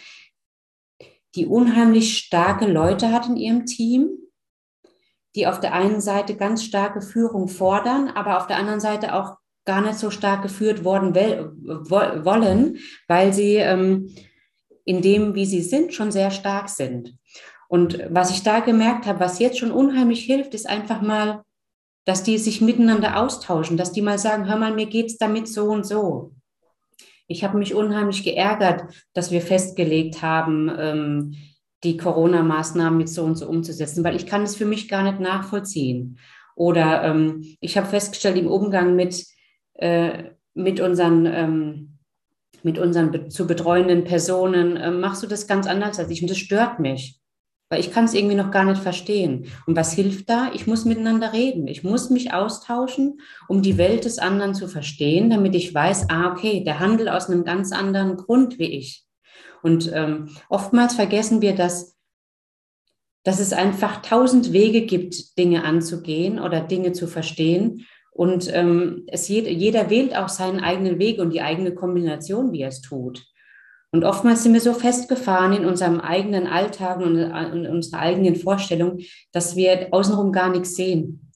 die 1.35 1.45
unheimlich 1.45 2.17
starke 2.17 2.65
Leute 2.65 3.11
hat 3.11 3.27
in 3.27 3.37
ihrem 3.37 3.67
Team, 3.67 4.09
die 5.35 5.45
auf 5.45 5.59
der 5.59 5.73
einen 5.73 6.01
Seite 6.01 6.35
ganz 6.35 6.63
starke 6.63 7.01
Führung 7.01 7.47
fordern, 7.47 8.09
aber 8.09 8.37
auf 8.37 8.47
der 8.47 8.57
anderen 8.57 8.79
Seite 8.79 9.13
auch 9.13 9.37
gar 9.69 9.81
nicht 9.81 9.99
so 9.99 10.09
stark 10.09 10.41
geführt 10.41 10.83
worden 10.83 11.13
wollen, 11.13 12.79
weil 13.07 13.33
sie 13.33 13.57
ähm, 13.57 14.09
in 14.83 15.03
dem, 15.03 15.35
wie 15.35 15.45
sie 15.45 15.61
sind, 15.61 15.93
schon 15.93 16.11
sehr 16.11 16.31
stark 16.31 16.69
sind. 16.69 17.13
Und 17.67 18.03
was 18.09 18.31
ich 18.31 18.41
da 18.41 18.61
gemerkt 18.61 19.05
habe, 19.05 19.19
was 19.19 19.37
jetzt 19.37 19.59
schon 19.59 19.71
unheimlich 19.71 20.23
hilft, 20.23 20.55
ist 20.55 20.67
einfach 20.67 21.03
mal, 21.03 21.43
dass 22.03 22.23
die 22.23 22.39
sich 22.39 22.61
miteinander 22.61 23.21
austauschen, 23.21 23.77
dass 23.77 23.91
die 23.91 24.01
mal 24.01 24.17
sagen, 24.17 24.47
hör 24.47 24.57
mal, 24.57 24.73
mir 24.73 24.87
geht 24.87 25.05
es 25.05 25.19
damit 25.19 25.47
so 25.47 25.65
und 25.65 25.85
so. 25.85 26.31
Ich 27.27 27.43
habe 27.43 27.59
mich 27.59 27.75
unheimlich 27.75 28.23
geärgert, 28.23 28.85
dass 29.13 29.29
wir 29.29 29.41
festgelegt 29.41 30.23
haben, 30.23 30.71
ähm, 30.79 31.35
die 31.83 31.95
Corona-Maßnahmen 31.95 32.97
mit 32.97 33.09
so 33.09 33.23
und 33.23 33.35
so 33.35 33.47
umzusetzen, 33.47 34.03
weil 34.03 34.15
ich 34.15 34.25
kann 34.25 34.41
es 34.41 34.55
für 34.55 34.65
mich 34.65 34.89
gar 34.89 35.03
nicht 35.03 35.19
nachvollziehen. 35.19 36.17
Oder 36.55 37.03
ähm, 37.03 37.55
ich 37.61 37.77
habe 37.77 37.85
festgestellt 37.85 38.39
im 38.39 38.47
Umgang 38.47 38.95
mit, 38.95 39.27
äh, 39.79 40.31
mit 40.53 40.79
unseren 40.79 41.25
ähm, 41.25 41.89
mit 42.63 42.77
unseren 42.77 43.29
zu 43.29 43.47
betreuenden 43.47 44.03
Personen, 44.03 44.77
äh, 44.77 44.91
machst 44.91 45.23
du 45.23 45.27
das 45.27 45.47
ganz 45.47 45.67
anders 45.67 45.99
als 45.99 46.09
ich. 46.09 46.21
Und 46.21 46.29
das 46.29 46.37
stört 46.37 46.79
mich, 46.79 47.19
weil 47.69 47.79
ich 47.79 47.91
kann 47.91 48.05
es 48.05 48.13
irgendwie 48.13 48.35
noch 48.35 48.51
gar 48.51 48.65
nicht 48.65 48.81
verstehen. 48.81 49.45
Und 49.65 49.75
was 49.75 49.93
hilft 49.93 50.29
da? 50.29 50.51
Ich 50.53 50.67
muss 50.67 50.85
miteinander 50.85 51.33
reden. 51.33 51.67
Ich 51.67 51.83
muss 51.83 52.09
mich 52.09 52.33
austauschen, 52.33 53.21
um 53.47 53.61
die 53.61 53.77
Welt 53.77 54.05
des 54.05 54.19
anderen 54.19 54.55
zu 54.55 54.67
verstehen, 54.67 55.29
damit 55.29 55.55
ich 55.55 55.73
weiß, 55.73 56.09
ah, 56.09 56.31
okay, 56.31 56.63
der 56.63 56.79
handelt 56.79 57.09
aus 57.09 57.29
einem 57.29 57.43
ganz 57.43 57.71
anderen 57.71 58.17
Grund 58.17 58.59
wie 58.59 58.77
ich. 58.77 59.05
Und 59.61 59.91
ähm, 59.93 60.29
oftmals 60.49 60.95
vergessen 60.95 61.41
wir, 61.41 61.53
dass, 61.53 61.97
dass 63.23 63.39
es 63.39 63.53
einfach 63.53 64.01
tausend 64.01 64.53
Wege 64.53 64.85
gibt, 64.85 65.37
Dinge 65.37 65.63
anzugehen 65.63 66.39
oder 66.39 66.61
Dinge 66.61 66.93
zu 66.93 67.07
verstehen. 67.07 67.85
Und 68.19 68.53
ähm, 68.53 69.03
es 69.07 69.29
jeder, 69.29 69.49
jeder 69.49 69.89
wählt 69.89 70.13
auch 70.13 70.27
seinen 70.27 70.59
eigenen 70.59 70.99
Weg 70.99 71.21
und 71.21 71.31
die 71.31 71.39
eigene 71.39 71.73
Kombination, 71.73 72.51
wie 72.51 72.63
er 72.63 72.67
es 72.67 72.81
tut. 72.81 73.25
Und 73.93 74.03
oftmals 74.03 74.43
sind 74.43 74.51
wir 74.51 74.59
so 74.59 74.73
festgefahren 74.73 75.53
in 75.53 75.63
unserem 75.63 76.01
eigenen 76.01 76.45
Alltag 76.45 76.99
und 76.99 77.15
in 77.15 77.65
unserer 77.65 78.01
eigenen 78.01 78.35
Vorstellung, 78.35 78.99
dass 79.31 79.55
wir 79.55 79.87
außenrum 79.91 80.33
gar 80.33 80.49
nichts 80.49 80.75
sehen. 80.75 81.31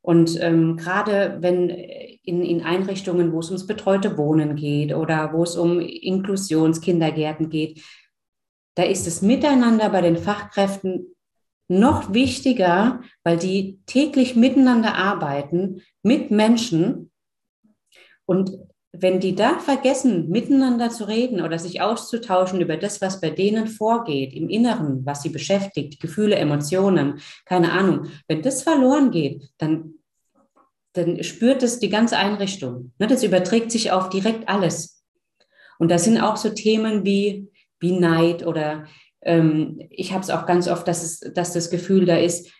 Und 0.00 0.40
ähm, 0.40 0.76
gerade 0.76 1.38
wenn 1.40 1.70
in, 1.70 2.44
in 2.44 2.62
Einrichtungen, 2.62 3.32
wo 3.32 3.40
es 3.40 3.48
ums 3.48 3.66
betreute 3.66 4.16
Wohnen 4.16 4.54
geht 4.54 4.94
oder 4.94 5.32
wo 5.32 5.42
es 5.42 5.56
um 5.56 5.80
Inklusionskindergärten 5.80 7.50
geht, 7.50 7.82
da 8.76 8.84
ist 8.84 9.08
das 9.08 9.22
Miteinander 9.22 9.88
bei 9.90 10.02
den 10.02 10.18
Fachkräften 10.18 11.16
noch 11.70 12.12
wichtiger, 12.12 13.00
weil 13.22 13.38
die 13.38 13.78
täglich 13.86 14.34
miteinander 14.34 14.96
arbeiten, 14.96 15.82
mit 16.02 16.30
Menschen. 16.30 17.10
Und 18.26 18.58
wenn 18.92 19.20
die 19.20 19.36
da 19.36 19.60
vergessen, 19.60 20.28
miteinander 20.30 20.90
zu 20.90 21.04
reden 21.06 21.40
oder 21.40 21.58
sich 21.60 21.80
auszutauschen 21.80 22.60
über 22.60 22.76
das, 22.76 23.00
was 23.00 23.20
bei 23.20 23.30
denen 23.30 23.68
vorgeht, 23.68 24.34
im 24.34 24.48
Inneren, 24.48 25.06
was 25.06 25.22
sie 25.22 25.28
beschäftigt, 25.28 26.00
Gefühle, 26.00 26.36
Emotionen, 26.36 27.20
keine 27.44 27.70
Ahnung, 27.70 28.08
wenn 28.26 28.42
das 28.42 28.64
verloren 28.64 29.12
geht, 29.12 29.50
dann, 29.58 29.94
dann 30.94 31.22
spürt 31.22 31.62
es 31.62 31.78
die 31.78 31.88
ganze 31.88 32.18
Einrichtung. 32.18 32.92
Ne, 32.98 33.06
das 33.06 33.22
überträgt 33.22 33.70
sich 33.70 33.92
auf 33.92 34.08
direkt 34.08 34.48
alles. 34.48 35.04
Und 35.78 35.90
da 35.90 35.98
sind 35.98 36.20
auch 36.20 36.36
so 36.36 36.50
Themen 36.50 37.04
wie, 37.04 37.48
wie 37.78 37.92
Neid 37.92 38.44
oder 38.44 38.86
ähm, 39.22 39.80
ich 39.90 40.12
habe 40.12 40.22
es 40.22 40.30
auch 40.30 40.46
ganz 40.46 40.68
oft, 40.68 40.86
dass, 40.88 41.02
es, 41.02 41.20
dass 41.34 41.52
das 41.52 41.70
Gefühl 41.70 42.06
da 42.06 42.16
ist, 42.16 42.50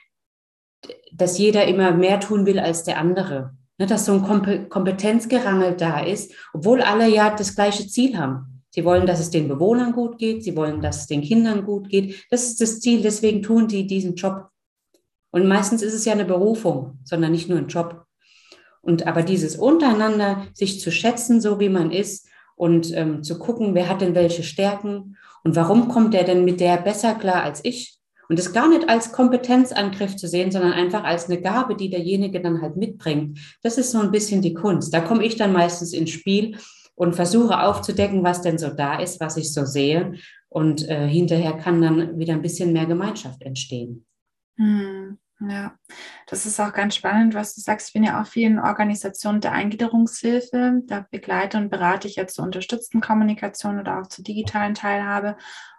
dass 1.12 1.38
jeder 1.38 1.66
immer 1.66 1.92
mehr 1.92 2.20
tun 2.20 2.46
will 2.46 2.58
als 2.58 2.84
der 2.84 2.98
andere. 2.98 3.54
Ne, 3.78 3.86
dass 3.86 4.04
so 4.04 4.12
ein 4.12 4.68
Kompetenzgerangel 4.68 5.74
da 5.74 6.00
ist, 6.00 6.34
obwohl 6.52 6.82
alle 6.82 7.08
ja 7.08 7.34
das 7.34 7.54
gleiche 7.54 7.86
Ziel 7.86 8.18
haben. 8.18 8.62
Sie 8.68 8.84
wollen, 8.84 9.06
dass 9.06 9.20
es 9.20 9.30
den 9.30 9.48
Bewohnern 9.48 9.92
gut 9.92 10.18
geht, 10.18 10.44
sie 10.44 10.54
wollen, 10.54 10.82
dass 10.82 10.98
es 10.98 11.06
den 11.06 11.22
Kindern 11.22 11.64
gut 11.64 11.88
geht. 11.88 12.26
Das 12.30 12.44
ist 12.44 12.60
das 12.60 12.80
Ziel, 12.80 13.00
deswegen 13.00 13.42
tun 13.42 13.68
die 13.68 13.86
diesen 13.86 14.16
Job. 14.16 14.50
Und 15.30 15.46
meistens 15.46 15.80
ist 15.80 15.94
es 15.94 16.04
ja 16.04 16.12
eine 16.12 16.26
Berufung, 16.26 16.98
sondern 17.04 17.32
nicht 17.32 17.48
nur 17.48 17.56
ein 17.56 17.68
Job. 17.68 18.04
Und 18.82 19.06
aber 19.06 19.22
dieses 19.22 19.56
untereinander, 19.56 20.46
sich 20.52 20.78
zu 20.78 20.92
schätzen, 20.92 21.40
so 21.40 21.58
wie 21.58 21.70
man 21.70 21.90
ist, 21.90 22.28
und 22.56 22.94
ähm, 22.94 23.22
zu 23.22 23.38
gucken, 23.38 23.74
wer 23.74 23.88
hat 23.88 24.02
denn 24.02 24.14
welche 24.14 24.42
Stärken 24.42 25.16
und 25.44 25.56
warum 25.56 25.88
kommt 25.88 26.14
der 26.14 26.25
denn 26.25 26.44
mit 26.44 26.61
der 26.61 26.76
besser 26.76 27.14
klar 27.14 27.42
als 27.42 27.64
ich? 27.64 27.99
Und 28.28 28.38
das 28.38 28.52
gar 28.52 28.68
nicht 28.68 28.88
als 28.88 29.11
Kompetenzangriff 29.11 30.14
zu 30.14 30.28
sehen, 30.28 30.52
sondern 30.52 30.73
einfach 30.73 31.02
als 31.02 31.26
eine 31.28 31.40
Gabe, 31.40 31.75
die 31.75 31.90
derjenige 31.90 32.40
dann 32.40 32.62
halt 32.62 32.76
mitbringt. 32.76 33.40
Das 33.62 33.76
ist 33.76 33.90
so 33.90 33.99
ein 33.99 34.12
bisschen 34.12 34.40
die 34.40 34.54
Kunst. 34.54 34.94
Da 34.94 35.00
komme 35.00 35.25
ich 35.25 35.35
dann 35.35 35.52
meistens 35.52 35.92
ins 35.92 36.11
Spiel 36.11 36.56
und 36.94 37.16
versuche 37.16 37.61
aufzudecken, 37.61 38.23
was 38.23 38.42
denn 38.42 38.56
so 38.56 38.68
da 38.68 39.00
ist, 39.00 39.18
was 39.18 39.37
ich 39.37 39.52
so 39.52 39.64
sehe. 39.64 40.14
Und 40.49 40.88
äh, 40.88 41.09
hinterher 41.09 41.54
kann 41.54 41.82
dann 41.82 42.18
wieder 42.20 42.35
ein 42.35 42.42
bisschen 42.42 42.73
mehr 42.73 42.87
Gemeinschaft 42.87 43.42
entstehen. 43.42 44.06
Hm. 44.59 45.18
Ja, 45.49 45.75
das 46.26 46.44
ist 46.44 46.61
auch 46.61 46.73
ganz 46.73 46.97
spannend, 46.97 47.32
was 47.35 47.54
du 47.54 47.62
sagst. 47.62 47.88
Ich 47.88 47.92
bin 47.94 48.04
ja 48.04 48.20
auch 48.20 48.26
viel 48.26 48.47
in 48.47 48.59
Organisationen 48.59 49.40
der 49.40 49.52
Eingliederungshilfe. 49.52 50.82
Da 50.85 51.06
begleite 51.11 51.56
und 51.56 51.70
berate 51.70 52.09
ich 52.09 52.16
ja 52.16 52.26
zur 52.26 52.44
unterstützten 52.44 53.00
Kommunikation 53.00 53.80
oder 53.80 54.00
auch 54.00 54.09
zur 54.09 54.23
digitalen 54.23 54.75
Teilhabe. 54.75 55.37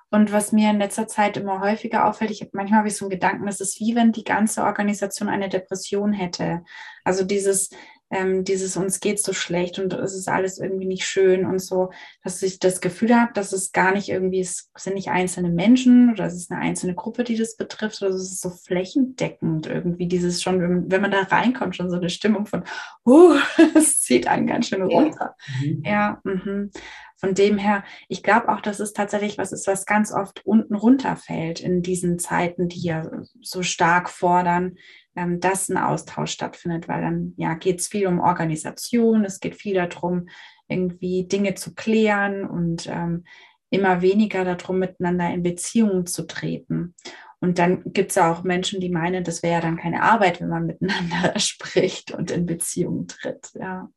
Und 0.09 0.31
was 0.31 0.51
mir 0.51 0.71
in 0.71 0.79
letzter 0.79 1.07
Zeit 1.07 1.37
immer 1.37 1.61
häufiger 1.61 2.05
auffällt, 2.07 2.31
ich 2.31 2.41
habe 2.41 2.51
manchmal 2.53 2.79
habe 2.79 2.87
ich 2.87 2.97
so 2.97 3.05
einen 3.05 3.11
Gedanken, 3.11 3.47
es 3.47 3.61
ist 3.61 3.79
wie 3.79 3.95
wenn 3.95 4.11
die 4.11 4.23
ganze 4.23 4.63
Organisation 4.63 5.29
eine 5.29 5.47
Depression 5.47 6.11
hätte. 6.11 6.63
Also 7.03 7.23
dieses, 7.23 7.69
ähm, 8.11 8.43
dieses 8.43 8.75
uns 8.75 8.99
geht 8.99 9.23
so 9.23 9.31
schlecht 9.31 9.79
und 9.79 9.93
es 9.93 10.13
ist 10.13 10.27
alles 10.27 10.59
irgendwie 10.59 10.85
nicht 10.85 11.05
schön 11.05 11.45
und 11.45 11.59
so, 11.59 11.91
dass 12.23 12.43
ich 12.43 12.59
das 12.59 12.81
Gefühl 12.81 13.15
habe, 13.15 13.31
dass 13.33 13.53
es 13.53 13.71
gar 13.71 13.93
nicht 13.93 14.09
irgendwie, 14.09 14.41
es 14.41 14.69
sind 14.77 14.95
nicht 14.95 15.09
einzelne 15.09 15.49
Menschen 15.49 16.11
oder 16.11 16.25
es 16.25 16.35
ist 16.35 16.51
eine 16.51 16.59
einzelne 16.59 16.93
Gruppe, 16.93 17.23
die 17.23 17.37
das 17.37 17.55
betrifft, 17.55 18.01
oder 18.01 18.11
es 18.11 18.21
ist 18.21 18.41
so 18.41 18.49
flächendeckend 18.49 19.65
irgendwie 19.65 20.07
dieses 20.07 20.41
schon, 20.41 20.91
wenn, 20.91 21.01
man 21.01 21.11
da 21.11 21.21
reinkommt, 21.21 21.75
schon 21.75 21.89
so 21.89 21.95
eine 21.95 22.09
Stimmung 22.09 22.45
von, 22.45 22.63
uh, 23.05 23.35
es 23.75 24.01
zieht 24.01 24.27
einen 24.27 24.45
ganz 24.45 24.67
schön 24.67 24.83
runter. 24.83 25.35
Mhm. 25.61 25.83
Ja, 25.85 26.19
mh. 26.25 26.69
von 27.15 27.33
dem 27.33 27.57
her, 27.57 27.85
ich 28.09 28.23
glaube 28.23 28.49
auch, 28.49 28.59
dass 28.59 28.81
es 28.81 28.91
tatsächlich 28.91 29.37
was 29.37 29.53
ist, 29.53 29.67
was 29.67 29.85
ganz 29.85 30.11
oft 30.11 30.45
unten 30.45 30.75
runterfällt 30.75 31.61
in 31.61 31.81
diesen 31.81 32.19
Zeiten, 32.19 32.67
die 32.67 32.81
ja 32.81 33.09
so 33.41 33.63
stark 33.63 34.09
fordern, 34.09 34.75
ähm, 35.15 35.39
dass 35.39 35.69
ein 35.69 35.77
Austausch 35.77 36.31
stattfindet, 36.31 36.87
weil 36.87 37.01
dann 37.01 37.33
ja 37.37 37.53
geht 37.53 37.79
es 37.79 37.87
viel 37.87 38.07
um 38.07 38.19
Organisation, 38.19 39.25
es 39.25 39.39
geht 39.39 39.55
viel 39.55 39.75
darum, 39.75 40.27
irgendwie 40.67 41.27
Dinge 41.27 41.55
zu 41.55 41.75
klären 41.75 42.45
und 42.45 42.87
ähm, 42.87 43.25
immer 43.69 44.01
weniger 44.01 44.43
darum, 44.43 44.79
miteinander 44.79 45.33
in 45.33 45.43
Beziehungen 45.43 46.05
zu 46.05 46.27
treten. 46.27 46.93
Und 47.39 47.57
dann 47.57 47.81
gibt 47.85 48.11
es 48.11 48.17
auch 48.17 48.43
Menschen, 48.43 48.79
die 48.79 48.89
meinen, 48.89 49.23
das 49.23 49.41
wäre 49.41 49.55
ja 49.55 49.61
dann 49.61 49.77
keine 49.77 50.03
Arbeit, 50.03 50.39
wenn 50.39 50.49
man 50.49 50.65
miteinander 50.67 51.37
spricht 51.39 52.11
und 52.11 52.31
in 52.31 52.45
Beziehungen 52.45 53.07
tritt. 53.07 53.51
Ja. 53.59 53.89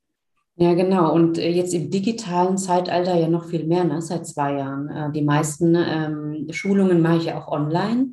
Ja, 0.56 0.74
genau. 0.74 1.12
Und 1.12 1.36
äh, 1.36 1.50
jetzt 1.50 1.74
im 1.74 1.90
digitalen 1.90 2.56
Zeitalter 2.58 3.16
ja 3.16 3.28
noch 3.28 3.46
viel 3.46 3.66
mehr, 3.66 3.82
ne? 3.82 4.00
seit 4.00 4.24
zwei 4.24 4.54
Jahren. 4.54 4.88
Äh, 4.88 5.10
die 5.10 5.22
meisten 5.22 5.74
ähm, 5.74 6.46
Schulungen 6.50 7.02
mache 7.02 7.16
ich 7.16 7.24
ja 7.24 7.38
auch 7.40 7.48
online. 7.48 8.12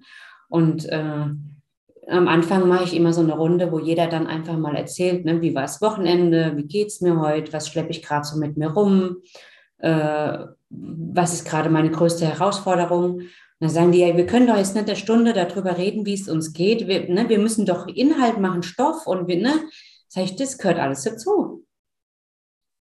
Und 0.50 0.90
äh, 0.90 1.26
am 2.12 2.28
Anfang 2.28 2.68
mache 2.68 2.84
ich 2.84 2.96
immer 2.96 3.14
so 3.14 3.22
eine 3.22 3.34
Runde, 3.34 3.72
wo 3.72 3.80
jeder 3.80 4.08
dann 4.08 4.28
einfach 4.28 4.58
mal 4.58 4.76
erzählt, 4.76 5.26
ne, 5.26 5.42
wie 5.42 5.56
war 5.56 5.64
das 5.64 5.82
Wochenende, 5.82 6.54
wie 6.56 6.66
geht 6.66 6.88
es 6.88 7.02
mir 7.02 7.20
heute, 7.20 7.54
was 7.54 7.70
schleppe 7.70 7.92
ich 7.92 8.04
gerade 8.04 8.26
so 8.26 8.38
mit 8.38 8.58
mir 8.58 8.72
rum, 8.72 9.18
äh, 9.80 10.38
was 10.70 11.34
ist 11.34 11.46
gerade 11.46 11.70
meine 11.70 11.90
größte 11.90 12.26
Herausforderung. 12.26 13.16
Und 13.16 13.30
dann 13.60 13.70
sagen 13.70 13.92
die, 13.92 14.00
ja, 14.00 14.16
wir 14.18 14.26
können 14.26 14.48
doch 14.48 14.58
jetzt 14.58 14.76
nicht 14.76 14.88
eine 14.88 14.96
Stunde 14.96 15.34
darüber 15.34 15.78
reden, 15.78 16.06
wie 16.06 16.14
es 16.14 16.28
uns 16.28 16.54
geht. 16.54 16.88
Wir, 16.88 17.10
ne, 17.10 17.30
wir 17.30 17.40
müssen 17.40 17.66
doch 17.66 17.88
Inhalt 17.88 18.40
machen, 18.40 18.64
Stoff 18.64 19.08
und 19.08 19.28
wir, 19.28 19.38
ne, 19.38 19.54
sag 20.08 20.26
ich, 20.26 20.36
das 20.36 20.58
gehört 20.58 20.80
alles 20.80 21.04
dazu. 21.04 21.66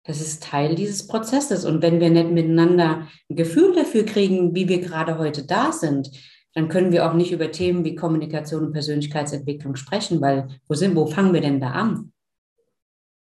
Das 0.04 0.20
ist 0.20 0.42
Teil 0.42 0.74
dieses 0.74 1.06
Prozesses. 1.06 1.64
Und 1.64 1.82
wenn 1.82 2.00
wir 2.00 2.10
nicht 2.10 2.30
miteinander 2.30 3.06
ein 3.28 3.36
Gefühl 3.36 3.74
dafür 3.74 4.04
kriegen, 4.04 4.54
wie 4.54 4.68
wir 4.68 4.80
gerade 4.80 5.18
heute 5.18 5.44
da 5.44 5.72
sind, 5.72 6.10
dann 6.54 6.68
können 6.68 6.92
wir 6.92 7.08
auch 7.08 7.14
nicht 7.14 7.32
über 7.32 7.50
Themen 7.52 7.84
wie 7.84 7.94
Kommunikation 7.94 8.66
und 8.66 8.72
Persönlichkeitsentwicklung 8.72 9.76
sprechen, 9.76 10.20
weil 10.20 10.48
wo 10.68 10.74
sind, 10.74 10.96
wo 10.96 11.06
fangen 11.06 11.32
wir 11.32 11.40
denn 11.40 11.60
da 11.60 11.70
an? 11.70 12.12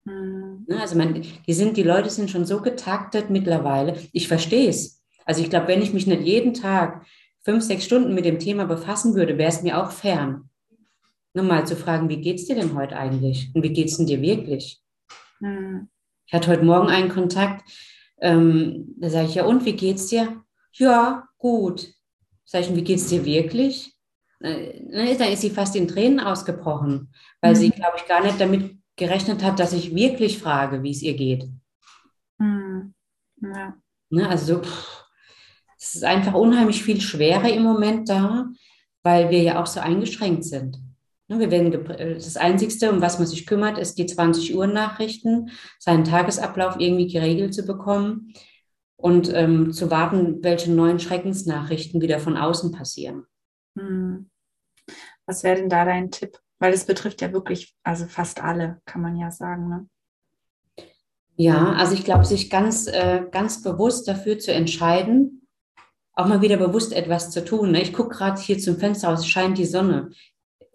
Mhm. 0.05 0.65
Also 0.69 0.97
man, 0.97 1.21
die 1.47 1.53
sind, 1.53 1.77
die 1.77 1.83
Leute 1.83 2.09
sind 2.09 2.29
schon 2.29 2.45
so 2.45 2.61
getaktet 2.61 3.29
mittlerweile. 3.29 3.97
Ich 4.11 4.27
verstehe 4.27 4.69
es. 4.69 5.03
Also 5.25 5.41
ich 5.41 5.49
glaube, 5.49 5.67
wenn 5.67 5.81
ich 5.81 5.93
mich 5.93 6.07
nicht 6.07 6.21
jeden 6.21 6.53
Tag 6.53 7.05
fünf, 7.43 7.63
sechs 7.63 7.85
Stunden 7.85 8.13
mit 8.13 8.25
dem 8.25 8.39
Thema 8.39 8.65
befassen 8.65 9.15
würde, 9.15 9.37
wäre 9.37 9.49
es 9.49 9.63
mir 9.63 9.81
auch 9.81 9.91
fern. 9.91 10.49
Nur 11.33 11.45
mal 11.45 11.65
zu 11.65 11.75
fragen, 11.75 12.09
wie 12.09 12.21
geht 12.21 12.37
es 12.37 12.45
dir 12.45 12.55
denn 12.55 12.75
heute 12.75 12.97
eigentlich? 12.97 13.51
Und 13.53 13.63
wie 13.63 13.73
geht 13.73 13.87
es 13.87 13.97
denn 13.97 14.05
dir 14.05 14.21
wirklich? 14.21 14.81
Mhm. 15.39 15.89
Ich 16.25 16.33
hatte 16.33 16.49
heute 16.49 16.65
Morgen 16.65 16.89
einen 16.89 17.09
Kontakt, 17.09 17.63
ähm, 18.19 18.95
da 18.97 19.09
sage 19.09 19.27
ich, 19.27 19.35
ja, 19.35 19.45
und 19.45 19.65
wie 19.65 19.75
geht's 19.75 20.07
dir? 20.07 20.43
Ja, 20.73 21.27
gut. 21.37 21.93
Sag 22.49 22.61
ich, 22.61 22.73
wie 22.73 22.83
geht's 22.83 23.07
dir 23.07 23.25
wirklich? 23.25 23.93
Ne, 24.39 25.15
dann 25.19 25.31
ist 25.33 25.41
sie 25.41 25.49
fast 25.49 25.75
in 25.75 25.87
Tränen 25.87 26.21
ausgebrochen, 26.21 27.13
weil 27.41 27.53
mhm. 27.53 27.57
sie, 27.57 27.69
glaube 27.71 27.97
ich, 27.97 28.07
gar 28.07 28.23
nicht 28.23 28.39
damit 28.39 28.77
gerechnet 28.95 29.43
hat, 29.43 29.59
dass 29.59 29.73
ich 29.73 29.93
wirklich 29.93 30.39
frage, 30.39 30.81
wie 30.81 30.91
es 30.91 31.01
ihr 31.01 31.15
geht. 31.15 31.49
Mhm. 32.37 32.93
Ja. 33.41 33.75
Ne, 34.09 34.29
also 34.29 34.61
es 35.77 35.95
ist 35.95 36.05
einfach 36.05 36.35
unheimlich 36.35 36.81
viel 36.81 37.01
schwerer 37.01 37.49
im 37.49 37.63
Moment 37.63 38.07
da, 38.07 38.47
weil 39.03 39.29
wir 39.29 39.41
ja 39.41 39.61
auch 39.61 39.67
so 39.67 39.81
eingeschränkt 39.81 40.45
sind. 40.45 40.77
Ne, 41.27 41.39
wir 41.39 41.51
werden 41.51 41.71
das 41.97 42.37
Einzige, 42.37 42.89
um 42.91 43.01
was 43.01 43.19
man 43.19 43.27
sich 43.27 43.45
kümmert, 43.45 43.77
ist 43.77 43.97
die 43.97 44.05
20 44.05 44.55
Uhr 44.55 44.67
Nachrichten, 44.67 45.49
seinen 45.79 46.05
Tagesablauf 46.05 46.79
irgendwie 46.79 47.11
geregelt 47.11 47.53
zu 47.53 47.65
bekommen 47.65 48.33
und 48.97 49.31
ähm, 49.33 49.71
zu 49.71 49.89
warten, 49.89 50.43
welche 50.43 50.71
neuen 50.71 50.99
Schreckensnachrichten 50.99 52.01
wieder 52.01 52.19
von 52.19 52.35
außen 52.35 52.71
passieren. 52.71 53.25
Hm. 53.77 54.29
Was 55.25 55.43
wäre 55.43 55.57
denn 55.57 55.69
da 55.69 55.85
dein 55.85 56.11
Tipp? 56.11 56.39
Weil 56.59 56.73
es 56.73 56.85
betrifft 56.85 57.21
ja 57.21 57.31
wirklich, 57.31 57.75
also 57.83 58.07
fast 58.07 58.41
alle, 58.41 58.81
kann 58.85 59.01
man 59.01 59.15
ja 59.15 59.29
sagen. 59.29 59.69
Ne? 59.69 60.85
Ja, 61.35 61.73
also 61.73 61.93
ich 61.93 62.03
glaube, 62.03 62.25
sich 62.25 62.49
ganz, 62.49 62.87
äh, 62.87 63.25
ganz 63.29 63.61
bewusst 63.61 64.07
dafür 64.07 64.39
zu 64.39 64.51
entscheiden, 64.51 65.47
auch 66.13 66.25
mal 66.25 66.41
wieder 66.41 66.57
bewusst 66.57 66.93
etwas 66.93 67.29
zu 67.29 67.45
tun. 67.45 67.71
Ne? 67.71 67.81
Ich 67.83 67.93
gucke 67.93 68.15
gerade 68.15 68.41
hier 68.41 68.57
zum 68.57 68.77
Fenster 68.77 69.09
aus, 69.09 69.27
scheint 69.27 69.59
die 69.59 69.65
Sonne. 69.65 70.09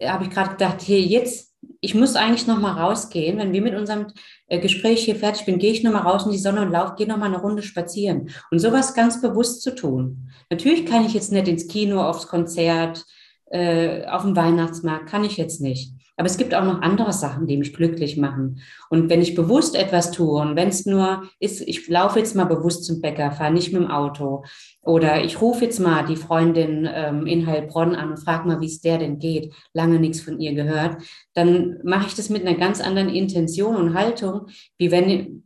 Habe 0.01 0.23
ich 0.23 0.29
gerade 0.29 0.51
gedacht, 0.51 0.81
hier 0.81 1.01
jetzt 1.01 1.52
ich 1.83 1.93
muss 1.93 2.15
eigentlich 2.15 2.47
noch 2.47 2.59
mal 2.59 2.81
rausgehen. 2.81 3.37
Wenn 3.37 3.51
wir 3.51 3.61
mit 3.61 3.75
unserem 3.75 4.07
äh, 4.47 4.57
Gespräch 4.59 5.03
hier 5.03 5.17
fertig 5.17 5.45
bin, 5.45 5.59
gehe 5.59 5.73
ich 5.73 5.83
noch 5.83 5.91
mal 5.91 5.99
raus 5.99 6.25
in 6.25 6.31
die 6.31 6.37
Sonne 6.37 6.61
und 6.61 6.71
laufe, 6.71 6.95
gehe 6.95 7.07
noch 7.07 7.17
mal 7.17 7.25
eine 7.25 7.41
Runde 7.41 7.61
spazieren. 7.61 8.29
Und 8.51 8.59
sowas 8.59 8.93
ganz 8.93 9.21
bewusst 9.21 9.61
zu 9.61 9.75
tun. 9.75 10.29
Natürlich 10.49 10.85
kann 10.85 11.05
ich 11.05 11.13
jetzt 11.13 11.33
nicht 11.33 11.49
ins 11.49 11.67
Kino, 11.67 12.01
aufs 12.01 12.27
Konzert, 12.27 13.05
äh, 13.47 14.05
auf 14.05 14.21
den 14.21 14.33
Weihnachtsmarkt, 14.33 15.09
kann 15.09 15.25
ich 15.25 15.35
jetzt 15.35 15.59
nicht. 15.59 15.91
Aber 16.23 16.29
es 16.29 16.37
gibt 16.37 16.55
auch 16.55 16.63
noch 16.63 16.81
andere 16.81 17.11
Sachen, 17.11 17.47
die 17.47 17.57
mich 17.57 17.73
glücklich 17.73 18.15
machen. 18.15 18.61
Und 18.89 19.09
wenn 19.09 19.21
ich 19.21 19.35
bewusst 19.35 19.75
etwas 19.75 20.11
tue 20.11 20.39
und 20.39 20.55
wenn 20.55 20.69
es 20.69 20.85
nur 20.85 21.23
ist, 21.41 21.59
ich 21.59 21.85
laufe 21.89 22.17
jetzt 22.17 22.33
mal 22.33 22.45
bewusst 22.45 22.85
zum 22.85 23.01
Bäcker, 23.01 23.33
fahre 23.33 23.51
nicht 23.51 23.73
mit 23.73 23.81
dem 23.81 23.91
Auto 23.91 24.45
oder 24.81 25.21
ich 25.21 25.41
rufe 25.41 25.65
jetzt 25.65 25.81
mal 25.81 26.05
die 26.05 26.15
Freundin 26.15 26.89
ähm, 26.89 27.27
in 27.27 27.45
Heilbronn 27.45 27.93
an 27.93 28.11
und 28.11 28.21
frage 28.21 28.47
mal, 28.47 28.61
wie 28.61 28.67
es 28.67 28.79
der 28.79 28.99
denn 28.99 29.19
geht, 29.19 29.53
lange 29.73 29.99
nichts 29.99 30.21
von 30.21 30.39
ihr 30.39 30.53
gehört, 30.53 30.95
dann 31.33 31.79
mache 31.83 32.07
ich 32.07 32.15
das 32.15 32.29
mit 32.29 32.47
einer 32.47 32.57
ganz 32.57 32.79
anderen 32.79 33.09
Intention 33.09 33.75
und 33.75 33.93
Haltung, 33.93 34.47
wie 34.77 34.91
wenn, 34.91 35.43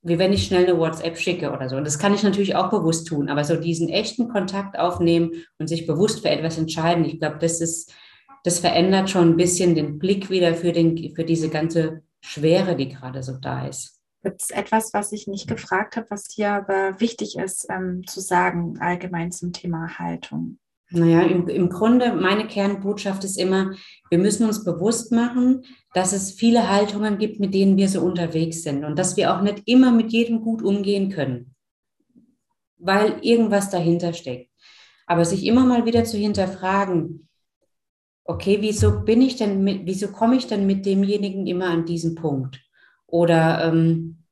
wie 0.00 0.18
wenn 0.18 0.32
ich 0.32 0.46
schnell 0.46 0.64
eine 0.64 0.78
WhatsApp 0.78 1.18
schicke 1.18 1.52
oder 1.52 1.68
so. 1.68 1.76
Und 1.76 1.86
das 1.86 1.98
kann 1.98 2.14
ich 2.14 2.22
natürlich 2.22 2.56
auch 2.56 2.70
bewusst 2.70 3.08
tun, 3.08 3.28
aber 3.28 3.44
so 3.44 3.56
diesen 3.56 3.90
echten 3.90 4.30
Kontakt 4.30 4.78
aufnehmen 4.78 5.32
und 5.58 5.66
sich 5.66 5.86
bewusst 5.86 6.20
für 6.20 6.30
etwas 6.30 6.56
entscheiden, 6.56 7.04
ich 7.04 7.20
glaube, 7.20 7.36
das 7.38 7.60
ist 7.60 7.92
das 8.44 8.58
verändert 8.60 9.10
schon 9.10 9.30
ein 9.30 9.36
bisschen 9.36 9.74
den 9.74 9.98
Blick 9.98 10.30
wieder 10.30 10.54
für, 10.54 10.72
den, 10.72 11.14
für 11.14 11.24
diese 11.24 11.48
ganze 11.48 12.02
Schwere, 12.20 12.76
die 12.76 12.88
gerade 12.88 13.22
so 13.22 13.32
da 13.32 13.66
ist. 13.66 14.00
Gibt 14.22 14.42
es 14.42 14.50
etwas, 14.50 14.92
was 14.94 15.12
ich 15.12 15.28
nicht 15.28 15.48
gefragt 15.48 15.96
habe, 15.96 16.06
was 16.10 16.24
dir 16.24 16.50
aber 16.50 17.00
wichtig 17.00 17.36
ist 17.36 17.66
ähm, 17.70 18.04
zu 18.06 18.20
sagen, 18.20 18.78
allgemein 18.80 19.30
zum 19.30 19.52
Thema 19.52 19.98
Haltung? 19.98 20.58
Naja, 20.90 21.22
im, 21.22 21.46
im 21.48 21.68
Grunde, 21.68 22.14
meine 22.14 22.46
Kernbotschaft 22.46 23.22
ist 23.22 23.38
immer, 23.38 23.74
wir 24.10 24.18
müssen 24.18 24.46
uns 24.46 24.64
bewusst 24.64 25.12
machen, 25.12 25.64
dass 25.92 26.12
es 26.12 26.32
viele 26.32 26.70
Haltungen 26.70 27.18
gibt, 27.18 27.40
mit 27.40 27.54
denen 27.54 27.76
wir 27.76 27.88
so 27.88 28.00
unterwegs 28.00 28.62
sind 28.62 28.84
und 28.84 28.98
dass 28.98 29.16
wir 29.16 29.34
auch 29.34 29.42
nicht 29.42 29.62
immer 29.66 29.92
mit 29.92 30.12
jedem 30.12 30.40
gut 30.40 30.62
umgehen 30.62 31.10
können, 31.10 31.54
weil 32.78 33.18
irgendwas 33.20 33.70
dahinter 33.70 34.14
steckt. 34.14 34.50
Aber 35.06 35.24
sich 35.24 35.44
immer 35.44 35.64
mal 35.64 35.84
wieder 35.84 36.04
zu 36.04 36.16
hinterfragen, 36.16 37.27
okay, 38.28 38.58
wieso 38.60 39.00
bin 39.00 39.22
ich 39.22 39.36
denn 39.36 39.64
mit, 39.64 39.86
wieso 39.86 40.08
komme 40.08 40.36
ich 40.36 40.46
denn 40.46 40.66
mit 40.66 40.84
demjenigen 40.84 41.46
immer 41.46 41.68
an 41.68 41.86
diesen 41.86 42.14
Punkt? 42.14 42.60
Oder 43.06 43.64
ähm, 43.64 44.22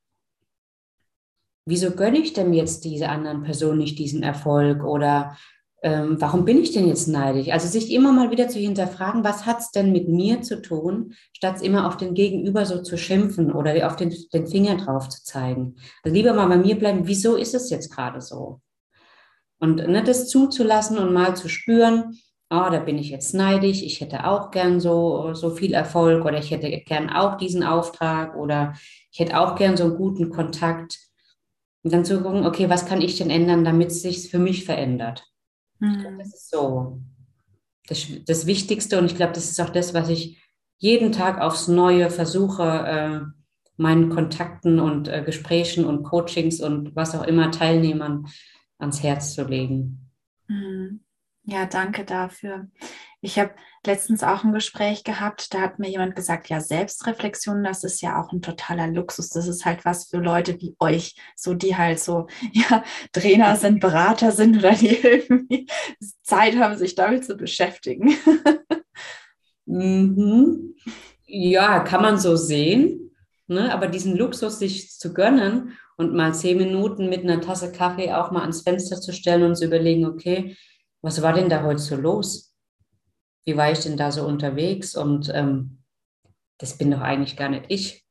wieso 1.65 1.91
gönne 1.91 2.19
ich 2.19 2.33
denn 2.33 2.53
jetzt 2.53 2.85
dieser 2.85 3.09
anderen 3.09 3.41
Person 3.41 3.79
nicht 3.79 3.97
diesen 3.97 4.21
Erfolg? 4.21 4.83
Oder 4.83 5.35
ähm, 5.81 6.21
warum 6.21 6.45
bin 6.45 6.59
ich 6.59 6.73
denn 6.73 6.87
jetzt 6.87 7.07
neidisch? 7.07 7.49
Also 7.49 7.67
sich 7.67 7.91
immer 7.91 8.13
mal 8.13 8.29
wieder 8.29 8.47
zu 8.47 8.59
hinterfragen, 8.59 9.23
was 9.23 9.47
hat 9.47 9.61
es 9.61 9.71
denn 9.71 9.91
mit 9.91 10.07
mir 10.07 10.43
zu 10.43 10.61
tun, 10.61 11.15
statt 11.33 11.63
immer 11.63 11.87
auf 11.87 11.97
den 11.97 12.13
Gegenüber 12.13 12.67
so 12.67 12.83
zu 12.83 12.97
schimpfen 12.97 13.51
oder 13.51 13.87
auf 13.87 13.95
den, 13.95 14.13
den 14.31 14.45
Finger 14.45 14.77
drauf 14.77 15.09
zu 15.09 15.23
zeigen. 15.23 15.75
Also 16.03 16.15
lieber 16.15 16.33
mal 16.33 16.47
bei 16.47 16.57
mir 16.57 16.77
bleiben, 16.77 17.07
wieso 17.07 17.35
ist 17.35 17.55
es 17.55 17.71
jetzt 17.71 17.91
gerade 17.91 18.21
so? 18.21 18.61
Und 19.59 19.77
ne, 19.77 20.03
das 20.03 20.29
zuzulassen 20.29 20.99
und 20.99 21.13
mal 21.13 21.35
zu 21.35 21.49
spüren, 21.49 22.15
oh, 22.49 22.67
da 22.71 22.79
bin 22.79 22.97
ich 22.97 23.09
jetzt 23.09 23.33
neidisch, 23.33 23.81
ich 23.81 23.99
hätte 23.99 24.25
auch 24.25 24.51
gern 24.51 24.79
so, 24.79 25.33
so 25.33 25.49
viel 25.49 25.73
Erfolg 25.73 26.25
oder 26.25 26.39
ich 26.39 26.51
hätte 26.51 26.69
gern 26.81 27.09
auch 27.09 27.37
diesen 27.37 27.63
Auftrag 27.63 28.35
oder 28.35 28.73
ich 29.11 29.19
hätte 29.19 29.39
auch 29.39 29.55
gern 29.55 29.75
so 29.75 29.85
einen 29.85 29.95
guten 29.95 30.29
Kontakt. 30.29 30.97
Und 31.83 31.93
dann 31.93 32.05
zu 32.05 32.21
gucken, 32.21 32.45
okay, 32.45 32.69
was 32.69 32.85
kann 32.85 33.01
ich 33.01 33.17
denn 33.17 33.29
ändern, 33.29 33.63
damit 33.63 33.91
es 33.91 34.01
sich 34.01 34.29
für 34.29 34.39
mich 34.39 34.65
verändert? 34.65 35.25
Mhm. 35.79 36.17
Das 36.17 36.33
ist 36.33 36.49
so 36.49 37.01
das, 37.87 38.05
das 38.25 38.45
Wichtigste 38.45 38.99
und 38.99 39.05
ich 39.05 39.15
glaube, 39.15 39.33
das 39.33 39.49
ist 39.49 39.59
auch 39.61 39.69
das, 39.69 39.93
was 39.93 40.09
ich 40.09 40.41
jeden 40.77 41.11
Tag 41.11 41.41
aufs 41.41 41.67
Neue 41.67 42.09
versuche, 42.09 42.63
äh, 42.63 43.21
meinen 43.77 44.09
Kontakten 44.09 44.79
und 44.79 45.07
äh, 45.07 45.23
Gesprächen 45.23 45.85
und 45.85 46.03
Coachings 46.03 46.61
und 46.61 46.95
was 46.95 47.15
auch 47.15 47.23
immer 47.23 47.51
Teilnehmern 47.51 48.27
ans 48.79 49.01
Herz 49.03 49.33
zu 49.33 49.43
legen. 49.43 50.11
Mhm. 50.47 51.01
Ja, 51.49 51.65
danke 51.65 52.03
dafür. 52.03 52.67
Ich 53.21 53.39
habe 53.39 53.51
letztens 53.85 54.21
auch 54.21 54.43
ein 54.43 54.51
Gespräch 54.51 55.05
gehabt, 55.05 55.53
da 55.53 55.61
hat 55.61 55.79
mir 55.79 55.89
jemand 55.89 56.13
gesagt, 56.13 56.49
ja, 56.49 56.59
Selbstreflexion, 56.59 57.63
das 57.63 57.85
ist 57.85 58.01
ja 58.01 58.21
auch 58.21 58.33
ein 58.33 58.41
totaler 58.41 58.87
Luxus. 58.87 59.29
Das 59.29 59.47
ist 59.47 59.63
halt 59.63 59.85
was 59.85 60.09
für 60.09 60.17
Leute 60.17 60.59
wie 60.59 60.75
euch, 60.79 61.15
so 61.37 61.53
die 61.53 61.77
halt 61.77 61.99
so, 61.99 62.27
ja, 62.51 62.83
Trainer 63.13 63.55
sind, 63.55 63.79
Berater 63.79 64.33
sind 64.33 64.57
oder 64.57 64.73
die 64.73 64.97
irgendwie 65.03 65.67
Zeit 66.21 66.57
haben, 66.57 66.77
sich 66.77 66.95
damit 66.95 67.25
zu 67.25 67.35
beschäftigen. 67.35 68.15
Mhm. 69.69 70.75
Ja, 71.25 71.81
kann 71.81 72.01
man 72.01 72.17
so 72.17 72.37
sehen. 72.37 73.11
Ne? 73.47 73.73
Aber 73.73 73.87
diesen 73.87 74.15
Luxus 74.15 74.59
sich 74.59 74.97
zu 74.97 75.13
gönnen 75.13 75.77
und 75.97 76.13
mal 76.13 76.33
zehn 76.33 76.57
Minuten 76.57 77.09
mit 77.09 77.23
einer 77.23 77.41
Tasse 77.41 77.73
Kaffee 77.73 78.13
auch 78.13 78.31
mal 78.31 78.43
ans 78.43 78.61
Fenster 78.61 79.01
zu 79.01 79.11
stellen 79.11 79.43
und 79.43 79.55
zu 79.55 79.65
überlegen, 79.65 80.05
okay, 80.05 80.55
was 81.07 81.21
war 81.21 81.31
denn 81.31 81.47
da 81.47 81.63
heute 81.63 81.79
so 81.79 81.95
los? 81.95 82.53
Wie 83.45 83.55
war 83.55 83.71
ich 83.71 83.79
denn 83.79 83.95
da 83.95 84.11
so 84.11 84.27
unterwegs? 84.27 84.93
Und 84.93 85.31
ähm, 85.33 85.77
das 86.57 86.77
bin 86.77 86.91
doch 86.91 86.99
eigentlich 86.99 87.37
gar 87.37 87.47
nicht 87.47 87.63
ich. 87.69 88.05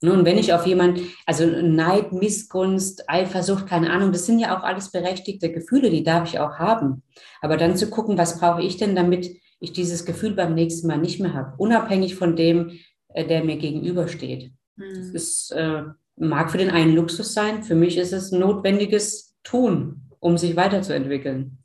Nun, 0.00 0.24
wenn 0.24 0.38
ich 0.38 0.54
auf 0.54 0.66
jemand, 0.66 1.00
also 1.26 1.44
Neid, 1.44 2.12
Missgunst, 2.12 3.08
Eifersucht, 3.08 3.66
keine 3.66 3.90
Ahnung, 3.90 4.12
das 4.12 4.24
sind 4.24 4.38
ja 4.38 4.56
auch 4.56 4.62
alles 4.62 4.90
berechtigte 4.90 5.52
Gefühle, 5.52 5.90
die 5.90 6.02
darf 6.02 6.26
ich 6.26 6.38
auch 6.38 6.54
haben. 6.54 7.02
Aber 7.42 7.58
dann 7.58 7.76
zu 7.76 7.90
gucken, 7.90 8.16
was 8.16 8.40
brauche 8.40 8.62
ich 8.62 8.78
denn, 8.78 8.96
damit 8.96 9.30
ich 9.60 9.74
dieses 9.74 10.06
Gefühl 10.06 10.32
beim 10.32 10.54
nächsten 10.54 10.86
Mal 10.86 10.96
nicht 10.96 11.20
mehr 11.20 11.34
habe, 11.34 11.54
unabhängig 11.58 12.14
von 12.14 12.34
dem, 12.34 12.78
äh, 13.08 13.26
der 13.26 13.44
mir 13.44 13.58
gegenübersteht. 13.58 14.52
Mhm. 14.76 14.94
Das 14.94 15.08
ist, 15.10 15.52
äh, 15.52 15.82
mag 16.16 16.50
für 16.50 16.58
den 16.58 16.70
einen 16.70 16.94
Luxus 16.94 17.34
sein, 17.34 17.62
für 17.62 17.74
mich 17.74 17.98
ist 17.98 18.14
es 18.14 18.32
ein 18.32 18.40
notwendiges 18.40 19.36
Tun 19.44 20.11
um 20.22 20.38
sich 20.38 20.54
weiterzuentwickeln. 20.54 21.58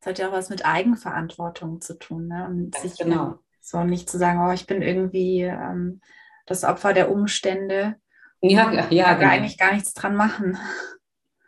Das 0.00 0.10
hat 0.10 0.18
ja 0.20 0.28
auch 0.28 0.32
was 0.32 0.50
mit 0.50 0.64
Eigenverantwortung 0.64 1.80
zu 1.80 1.98
tun. 1.98 2.28
Ne? 2.28 2.46
Und 2.48 2.78
sich 2.78 2.96
genau. 2.96 3.40
so 3.60 3.82
nicht 3.82 4.08
zu 4.08 4.18
sagen, 4.18 4.40
oh, 4.40 4.52
ich 4.52 4.66
bin 4.66 4.82
irgendwie 4.82 5.42
ähm, 5.42 6.00
das 6.46 6.62
Opfer 6.62 6.92
der 6.92 7.10
Umstände. 7.10 7.96
Ja, 8.40 8.72
ja, 8.72 8.86
ja 8.90 9.14
genau. 9.14 9.30
eigentlich 9.30 9.58
gar 9.58 9.74
nichts 9.74 9.94
dran 9.94 10.14
machen. 10.14 10.56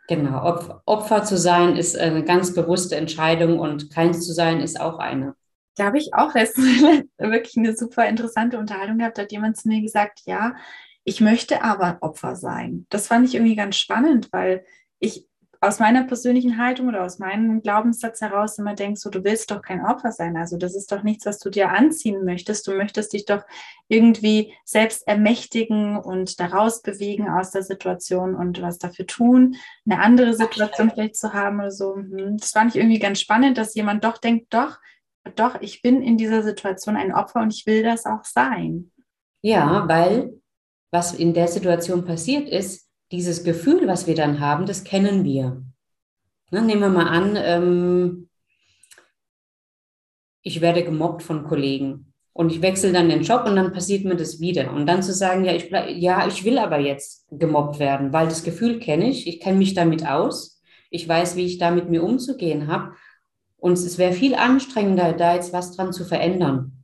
Genau, 0.09 0.81
Opfer 0.85 1.23
zu 1.23 1.37
sein 1.37 1.77
ist 1.77 1.97
eine 1.97 2.25
ganz 2.25 2.53
bewusste 2.53 2.97
Entscheidung 2.97 3.57
und 3.57 3.89
keins 3.89 4.25
zu 4.25 4.33
sein 4.33 4.59
ist 4.59 4.77
auch 4.77 4.99
eine. 4.99 5.35
Da 5.77 5.85
habe 5.85 5.99
ich 5.99 6.13
auch 6.13 6.33
letztens 6.33 6.81
wirklich 7.17 7.55
eine 7.55 7.77
super 7.77 8.09
interessante 8.09 8.57
Unterhaltung 8.59 8.97
gehabt. 8.97 9.17
Da 9.17 9.21
hat 9.21 9.31
jemand 9.31 9.55
zu 9.55 9.69
mir 9.69 9.81
gesagt, 9.81 10.23
ja, 10.25 10.53
ich 11.05 11.21
möchte 11.21 11.63
aber 11.63 11.99
Opfer 12.01 12.35
sein. 12.35 12.87
Das 12.89 13.07
fand 13.07 13.25
ich 13.25 13.35
irgendwie 13.35 13.55
ganz 13.55 13.77
spannend, 13.77 14.27
weil 14.33 14.65
ich 14.99 15.30
aus 15.63 15.77
meiner 15.77 16.03
persönlichen 16.05 16.57
Haltung 16.57 16.87
oder 16.87 17.03
aus 17.03 17.19
meinem 17.19 17.61
Glaubenssatz 17.61 18.19
heraus 18.19 18.57
immer 18.57 18.73
denkst, 18.73 18.99
so, 18.99 19.11
du 19.11 19.23
willst 19.23 19.51
doch 19.51 19.61
kein 19.61 19.85
Opfer 19.85 20.11
sein. 20.11 20.35
Also 20.35 20.57
das 20.57 20.75
ist 20.75 20.91
doch 20.91 21.03
nichts, 21.03 21.27
was 21.27 21.37
du 21.37 21.51
dir 21.51 21.69
anziehen 21.69 22.25
möchtest. 22.25 22.67
Du 22.67 22.73
möchtest 22.73 23.13
dich 23.13 23.25
doch 23.25 23.43
irgendwie 23.87 24.55
selbst 24.65 25.07
ermächtigen 25.07 25.97
und 25.97 26.39
daraus 26.39 26.81
bewegen 26.81 27.29
aus 27.29 27.51
der 27.51 27.61
Situation 27.61 28.33
und 28.33 28.59
was 28.63 28.79
dafür 28.79 29.05
tun, 29.05 29.55
eine 29.85 30.01
andere 30.01 30.33
Situation 30.33 30.89
vielleicht 30.89 31.15
zu 31.15 31.31
haben 31.31 31.59
oder 31.59 31.71
so. 31.71 31.95
Hm, 31.95 32.37
das 32.37 32.49
fand 32.49 32.73
ich 32.73 32.81
irgendwie 32.81 32.99
ganz 32.99 33.21
spannend, 33.21 33.59
dass 33.59 33.75
jemand 33.75 34.03
doch 34.03 34.17
denkt, 34.17 34.51
doch, 34.51 34.79
doch, 35.35 35.61
ich 35.61 35.83
bin 35.83 36.01
in 36.01 36.17
dieser 36.17 36.41
Situation 36.41 36.95
ein 36.95 37.13
Opfer 37.13 37.39
und 37.39 37.53
ich 37.53 37.67
will 37.67 37.83
das 37.83 38.07
auch 38.07 38.23
sein. 38.23 38.91
Ja, 39.43 39.87
weil 39.87 40.41
was 40.91 41.13
in 41.13 41.35
der 41.35 41.47
Situation 41.47 42.03
passiert 42.03 42.49
ist, 42.49 42.90
dieses 43.11 43.43
Gefühl, 43.43 43.87
was 43.87 44.07
wir 44.07 44.15
dann 44.15 44.39
haben, 44.39 44.65
das 44.65 44.83
kennen 44.83 45.23
wir. 45.23 45.61
Ne, 46.51 46.61
nehmen 46.61 46.81
wir 46.81 46.89
mal 46.89 47.07
an, 47.07 47.37
ähm, 47.37 48.29
ich 50.41 50.61
werde 50.61 50.83
gemobbt 50.83 51.23
von 51.23 51.43
Kollegen 51.43 52.13
und 52.33 52.51
ich 52.51 52.61
wechsle 52.61 52.91
dann 52.91 53.09
den 53.09 53.21
Job 53.21 53.45
und 53.45 53.55
dann 53.55 53.73
passiert 53.73 54.05
mir 54.05 54.15
das 54.15 54.39
wieder. 54.39 54.73
Und 54.73 54.85
dann 54.85 55.03
zu 55.03 55.13
sagen, 55.13 55.45
ja, 55.45 55.53
ich, 55.53 55.69
bleib, 55.69 55.89
ja, 55.89 56.27
ich 56.27 56.43
will 56.43 56.57
aber 56.57 56.79
jetzt 56.79 57.27
gemobbt 57.31 57.79
werden, 57.79 58.11
weil 58.13 58.27
das 58.27 58.43
Gefühl 58.43 58.79
kenne 58.79 59.09
ich, 59.09 59.27
ich 59.27 59.39
kenne 59.39 59.57
mich 59.57 59.73
damit 59.73 60.07
aus, 60.07 60.61
ich 60.89 61.07
weiß, 61.07 61.35
wie 61.35 61.45
ich 61.45 61.57
da 61.57 61.71
mit 61.71 61.89
mir 61.89 62.03
umzugehen 62.03 62.67
habe. 62.67 62.93
Und 63.57 63.73
es 63.73 63.97
wäre 63.97 64.13
viel 64.13 64.33
anstrengender, 64.35 65.13
da 65.13 65.35
jetzt 65.35 65.53
was 65.53 65.75
dran 65.75 65.93
zu 65.93 66.03
verändern. 66.03 66.83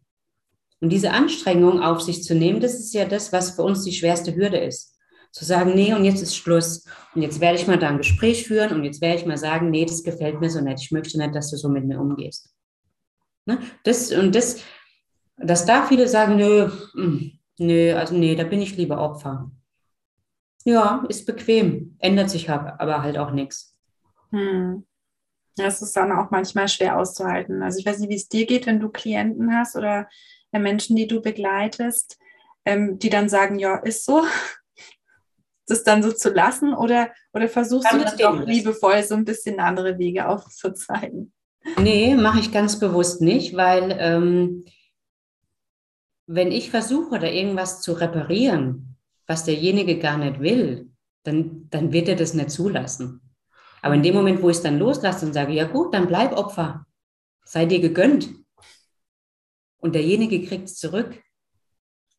Und 0.79 0.89
diese 0.89 1.11
Anstrengung 1.11 1.81
auf 1.81 2.01
sich 2.01 2.23
zu 2.23 2.35
nehmen, 2.35 2.59
das 2.59 2.75
ist 2.75 2.93
ja 2.93 3.05
das, 3.05 3.33
was 3.33 3.51
für 3.51 3.63
uns 3.63 3.83
die 3.83 3.93
schwerste 3.93 4.35
Hürde 4.35 4.57
ist 4.57 4.96
zu 5.37 5.45
sagen, 5.45 5.75
nee, 5.75 5.93
und 5.93 6.03
jetzt 6.03 6.23
ist 6.23 6.35
Schluss. 6.35 6.83
Und 7.13 7.21
jetzt 7.21 7.39
werde 7.39 7.59
ich 7.59 7.67
mal 7.67 7.77
da 7.77 7.89
ein 7.89 7.99
Gespräch 7.99 8.47
führen 8.47 8.73
und 8.73 8.83
jetzt 8.83 9.01
werde 9.01 9.19
ich 9.19 9.25
mal 9.27 9.37
sagen, 9.37 9.69
nee, 9.69 9.85
das 9.85 10.03
gefällt 10.03 10.41
mir 10.41 10.49
so 10.49 10.61
nicht. 10.61 10.81
Ich 10.81 10.91
möchte 10.91 11.15
nicht, 11.19 11.35
dass 11.35 11.51
du 11.51 11.57
so 11.57 11.69
mit 11.69 11.85
mir 11.85 11.99
umgehst. 11.99 12.49
Ne? 13.45 13.59
Das, 13.83 14.11
und 14.11 14.33
das, 14.33 14.63
dass 15.37 15.67
da 15.67 15.85
viele 15.85 16.07
sagen, 16.07 16.37
nö, 16.37 16.71
hm, 16.93 17.33
nö, 17.59 17.93
also 17.93 18.15
nee, 18.15 18.35
da 18.35 18.45
bin 18.45 18.63
ich 18.63 18.77
lieber 18.77 18.99
Opfer. 18.99 19.51
Ja, 20.65 21.05
ist 21.07 21.27
bequem, 21.27 21.95
ändert 21.99 22.31
sich 22.31 22.49
aber 22.49 23.03
halt 23.03 23.19
auch 23.19 23.31
nichts. 23.31 23.77
Hm. 24.31 24.87
Das 25.55 25.83
ist 25.83 25.95
dann 25.95 26.11
auch 26.11 26.31
manchmal 26.31 26.67
schwer 26.67 26.97
auszuhalten. 26.97 27.61
Also 27.61 27.77
ich 27.77 27.85
weiß 27.85 27.99
nicht, 27.99 28.09
wie 28.09 28.15
es 28.15 28.27
dir 28.27 28.47
geht, 28.47 28.65
wenn 28.65 28.79
du 28.79 28.89
Klienten 28.89 29.55
hast 29.55 29.75
oder 29.75 30.09
Menschen, 30.51 30.95
die 30.95 31.07
du 31.07 31.21
begleitest, 31.21 32.17
ähm, 32.65 32.97
die 32.97 33.09
dann 33.09 33.29
sagen, 33.29 33.59
ja, 33.59 33.77
ist 33.77 34.03
so, 34.03 34.23
das 35.67 35.83
dann 35.83 36.01
so 36.01 36.11
zu 36.11 36.29
lassen 36.29 36.73
oder, 36.73 37.11
oder 37.33 37.47
versuchst 37.47 37.87
Kann 37.87 37.99
du 37.99 38.05
dann 38.05 38.17
doch 38.17 38.45
liebevoll 38.45 39.03
so 39.03 39.15
ein 39.15 39.25
bisschen 39.25 39.59
andere 39.59 39.97
Wege 39.97 40.27
aufzuzeigen? 40.27 41.33
Nee, 41.77 42.15
mache 42.15 42.39
ich 42.39 42.51
ganz 42.51 42.79
bewusst 42.79 43.21
nicht, 43.21 43.55
weil 43.55 43.95
ähm, 43.99 44.65
wenn 46.25 46.51
ich 46.51 46.71
versuche, 46.71 47.19
da 47.19 47.27
irgendwas 47.27 47.81
zu 47.81 47.93
reparieren, 47.93 48.97
was 49.27 49.43
derjenige 49.43 49.99
gar 49.99 50.17
nicht 50.17 50.39
will, 50.39 50.89
dann, 51.23 51.67
dann 51.69 51.91
wird 51.91 52.07
er 52.07 52.15
das 52.15 52.33
nicht 52.33 52.51
zulassen. 52.51 53.21
Aber 53.81 53.95
in 53.95 54.03
dem 54.03 54.15
Moment, 54.15 54.41
wo 54.41 54.49
ich 54.49 54.57
es 54.57 54.63
dann 54.63 54.79
loslasse 54.79 55.25
und 55.25 55.33
sage, 55.33 55.53
ja 55.53 55.65
gut, 55.65 55.93
dann 55.93 56.07
bleib 56.07 56.37
Opfer, 56.37 56.85
sei 57.43 57.65
dir 57.65 57.79
gegönnt. 57.79 58.29
Und 59.77 59.93
derjenige 59.93 60.45
kriegt 60.45 60.65
es 60.65 60.77
zurück, 60.77 61.21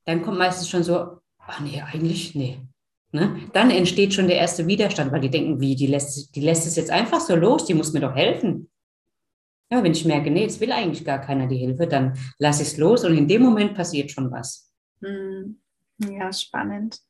dann 0.04 0.22
kommt 0.22 0.38
meistens 0.38 0.68
schon 0.68 0.84
so, 0.84 1.20
ach 1.38 1.60
nee, 1.60 1.82
eigentlich, 1.82 2.34
nee, 2.34 2.60
Ne? 3.10 3.48
Dann 3.54 3.70
entsteht 3.70 4.12
schon 4.12 4.26
der 4.26 4.36
erste 4.36 4.66
Widerstand, 4.66 5.12
weil 5.12 5.20
die 5.20 5.30
denken, 5.30 5.60
wie, 5.60 5.74
die 5.74 5.86
lässt, 5.86 6.34
die 6.34 6.40
lässt 6.40 6.66
es 6.66 6.76
jetzt 6.76 6.90
einfach 6.90 7.20
so 7.20 7.36
los, 7.36 7.64
die 7.64 7.74
muss 7.74 7.92
mir 7.92 8.00
doch 8.00 8.14
helfen. 8.14 8.70
Ja, 9.70 9.82
wenn 9.82 9.92
ich 9.92 10.04
merke, 10.04 10.30
nee, 10.30 10.42
jetzt 10.42 10.60
will 10.60 10.72
eigentlich 10.72 11.04
gar 11.04 11.20
keiner 11.20 11.46
die 11.46 11.56
Hilfe, 11.56 11.86
dann 11.86 12.18
lasse 12.38 12.62
ich 12.62 12.68
es 12.68 12.76
los 12.76 13.04
und 13.04 13.16
in 13.16 13.28
dem 13.28 13.42
Moment 13.42 13.74
passiert 13.74 14.10
schon 14.10 14.30
was. 14.30 14.72
Hm. 15.02 15.58
Ja, 15.98 16.32
spannend. 16.32 17.00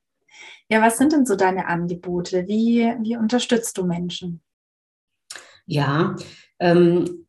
Ja, 0.69 0.83
was 0.83 0.99
sind 0.99 1.13
denn 1.13 1.27
so 1.27 1.37
deine 1.37 1.67
Angebote? 1.67 2.47
Wie, 2.47 2.95
wie 3.01 3.17
unterstützt 3.17 3.77
du 3.79 3.85
Menschen? 3.85 4.41
Ja, 5.67 6.17
ähm, 6.59 7.28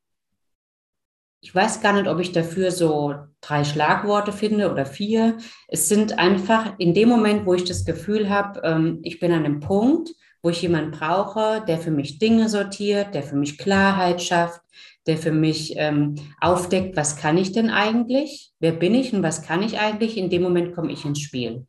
ich 1.42 1.56
weiß 1.56 1.82
gar 1.82 1.94
nicht, 1.94 2.08
ob 2.08 2.20
ich 2.20 2.32
dafür 2.32 2.72
so 2.72 3.16
drei 3.42 3.64
Schlagworte 3.64 4.32
finde 4.32 4.72
oder 4.72 4.86
vier. 4.86 5.38
Es 5.68 5.88
sind 5.88 6.20
einfach 6.20 6.74
in 6.78 6.94
dem 6.94 7.10
Moment, 7.10 7.46
wo 7.46 7.54
ich 7.54 7.64
das 7.64 7.86
Gefühl 7.86 8.30
habe, 8.30 8.62
ähm, 8.64 9.00
ich 9.04 9.20
bin 9.20 9.32
an 9.32 9.46
einem 9.46 9.60
Punkt, 9.60 10.10
wo 10.42 10.50
ich 10.50 10.62
jemanden 10.62 10.92
brauche, 10.92 11.64
der 11.68 11.78
für 11.78 11.92
mich 11.92 12.20
Dinge 12.20 12.50
sortiert, 12.50 13.14
der 13.14 13.24
für 13.24 13.36
mich 13.36 13.58
Klarheit 13.58 14.22
schafft, 14.22 14.62
der 15.08 15.18
für 15.18 15.32
mich 15.32 15.74
ähm, 15.78 16.16
aufdeckt, 16.40 16.96
was 16.96 17.18
kann 17.18 17.38
ich 17.38 17.52
denn 17.52 17.70
eigentlich, 17.70 18.52
wer 18.60 18.72
bin 18.72 18.96
ich 18.96 19.14
und 19.14 19.24
was 19.24 19.42
kann 19.42 19.64
ich 19.64 19.80
eigentlich, 19.80 20.18
in 20.18 20.30
dem 20.30 20.42
Moment 20.42 20.76
komme 20.76 20.92
ich 20.92 21.06
ins 21.06 21.20
Spiel. 21.20 21.66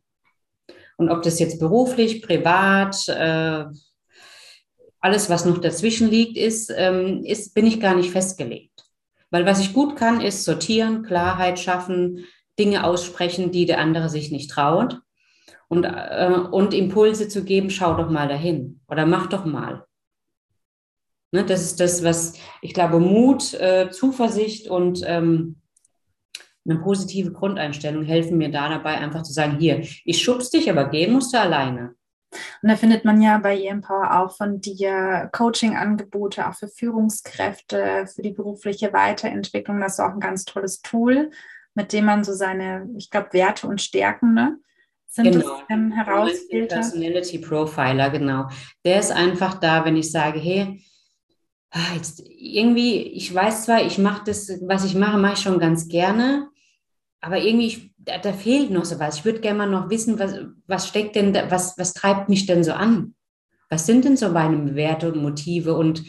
Und 0.97 1.09
ob 1.09 1.23
das 1.23 1.39
jetzt 1.39 1.59
beruflich, 1.59 2.21
privat, 2.21 3.07
äh, 3.07 3.65
alles, 4.99 5.29
was 5.29 5.45
noch 5.45 5.57
dazwischen 5.57 6.09
liegt, 6.09 6.37
ist, 6.37 6.71
ähm, 6.75 7.23
ist, 7.25 7.55
bin 7.55 7.65
ich 7.65 7.79
gar 7.79 7.95
nicht 7.95 8.11
festgelegt. 8.11 8.70
Weil 9.31 9.45
was 9.45 9.61
ich 9.61 9.73
gut 9.73 9.95
kann, 9.95 10.21
ist 10.21 10.43
sortieren, 10.43 11.03
Klarheit 11.03 11.59
schaffen, 11.59 12.25
Dinge 12.59 12.83
aussprechen, 12.83 13.51
die 13.51 13.65
der 13.65 13.79
andere 13.79 14.09
sich 14.09 14.31
nicht 14.31 14.51
traut. 14.51 14.99
Und, 15.67 15.85
äh, 15.85 16.33
und 16.51 16.73
Impulse 16.73 17.29
zu 17.29 17.45
geben, 17.45 17.69
schau 17.69 17.95
doch 17.95 18.09
mal 18.09 18.27
dahin 18.27 18.81
oder 18.89 19.05
mach 19.05 19.27
doch 19.27 19.45
mal. 19.45 19.85
Ne, 21.31 21.45
das 21.45 21.61
ist 21.61 21.79
das, 21.79 22.03
was 22.03 22.33
ich 22.61 22.73
glaube, 22.73 22.99
Mut, 22.99 23.53
äh, 23.53 23.89
Zuversicht 23.89 24.67
und 24.67 25.01
ähm, 25.05 25.61
eine 26.65 26.79
positive 26.79 27.31
Grundeinstellung 27.31 28.03
helfen 28.03 28.37
mir 28.37 28.51
da 28.51 28.67
dabei, 28.67 28.97
einfach 28.97 29.23
zu 29.23 29.31
sagen, 29.31 29.57
hier, 29.57 29.79
ich 29.79 30.21
schubs 30.21 30.49
dich, 30.49 30.69
aber 30.69 30.89
gehen 30.89 31.13
musst 31.13 31.33
du 31.33 31.39
alleine. 31.39 31.95
Und 32.61 32.69
da 32.69 32.75
findet 32.75 33.05
man 33.05 33.21
ja 33.21 33.37
bei 33.37 33.57
eMpower 33.57 34.19
auch 34.19 34.35
von 34.35 34.61
dir 34.61 35.29
Coaching-Angebote, 35.33 36.47
auch 36.47 36.55
für 36.55 36.67
Führungskräfte, 36.67 38.07
für 38.07 38.21
die 38.21 38.31
berufliche 38.31 38.93
Weiterentwicklung. 38.93 39.79
Das 39.81 39.93
ist 39.93 39.99
auch 39.99 40.13
ein 40.13 40.19
ganz 40.19 40.45
tolles 40.45 40.81
Tool, 40.81 41.31
mit 41.73 41.93
dem 41.93 42.05
man 42.05 42.23
so 42.23 42.33
seine, 42.33 42.89
ich 42.97 43.09
glaube, 43.09 43.33
Werte 43.33 43.67
und 43.67 43.81
Stärken, 43.81 44.33
ne? 44.33 44.57
Sind 45.07 45.25
genau. 45.25 45.57
das 45.57 45.63
ähm, 45.69 45.91
herausfiltert? 45.91 46.79
Personality 46.79 47.39
Profiler, 47.39 48.09
genau. 48.11 48.47
Der 48.85 48.97
ist 48.97 49.11
einfach 49.11 49.55
da, 49.55 49.83
wenn 49.83 49.97
ich 49.97 50.09
sage, 50.09 50.39
hey, 50.39 50.81
ah, 51.71 51.95
jetzt 51.95 52.23
irgendwie, 52.25 53.01
ich 53.01 53.33
weiß 53.33 53.65
zwar, 53.65 53.81
ich 53.81 53.97
mache 53.97 54.23
das, 54.25 54.49
was 54.61 54.85
ich 54.85 54.95
mache, 54.95 55.17
mache 55.17 55.33
ich 55.33 55.39
schon 55.39 55.59
ganz 55.59 55.89
gerne, 55.89 56.47
aber 57.21 57.37
irgendwie, 57.37 57.93
da, 57.97 58.17
da, 58.17 58.33
fehlt 58.33 58.71
noch 58.71 58.85
so 58.85 58.99
was. 58.99 59.19
Ich 59.19 59.25
würde 59.25 59.39
gerne 59.39 59.59
mal 59.59 59.69
noch 59.69 59.89
wissen, 59.89 60.19
was, 60.19 60.33
was 60.67 60.87
steckt 60.87 61.15
denn, 61.15 61.33
da, 61.33 61.49
was, 61.51 61.77
was 61.77 61.93
treibt 61.93 62.29
mich 62.29 62.47
denn 62.47 62.63
so 62.63 62.73
an? 62.73 63.13
Was 63.69 63.85
sind 63.85 64.05
denn 64.05 64.17
so 64.17 64.29
meine 64.29 64.75
Werte 64.75 65.11
und 65.11 65.21
Motive 65.21 65.75
und 65.75 66.03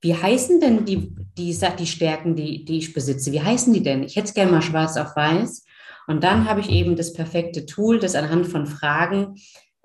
wie 0.00 0.14
heißen 0.14 0.60
denn 0.60 0.84
die, 0.84 1.14
die, 1.38 1.56
die 1.78 1.86
Stärken, 1.86 2.36
die, 2.36 2.64
die 2.64 2.78
ich 2.78 2.92
besitze? 2.92 3.32
Wie 3.32 3.40
heißen 3.40 3.72
die 3.72 3.82
denn? 3.82 4.02
Ich 4.02 4.16
hätte 4.16 4.26
es 4.26 4.34
gerne 4.34 4.52
mal 4.52 4.62
schwarz 4.62 4.96
auf 4.96 5.16
weiß. 5.16 5.64
Und 6.08 6.22
dann 6.22 6.48
habe 6.48 6.60
ich 6.60 6.68
eben 6.70 6.96
das 6.96 7.12
perfekte 7.12 7.64
Tool, 7.64 7.98
das 7.98 8.14
anhand 8.14 8.46
von 8.46 8.66
Fragen 8.66 9.36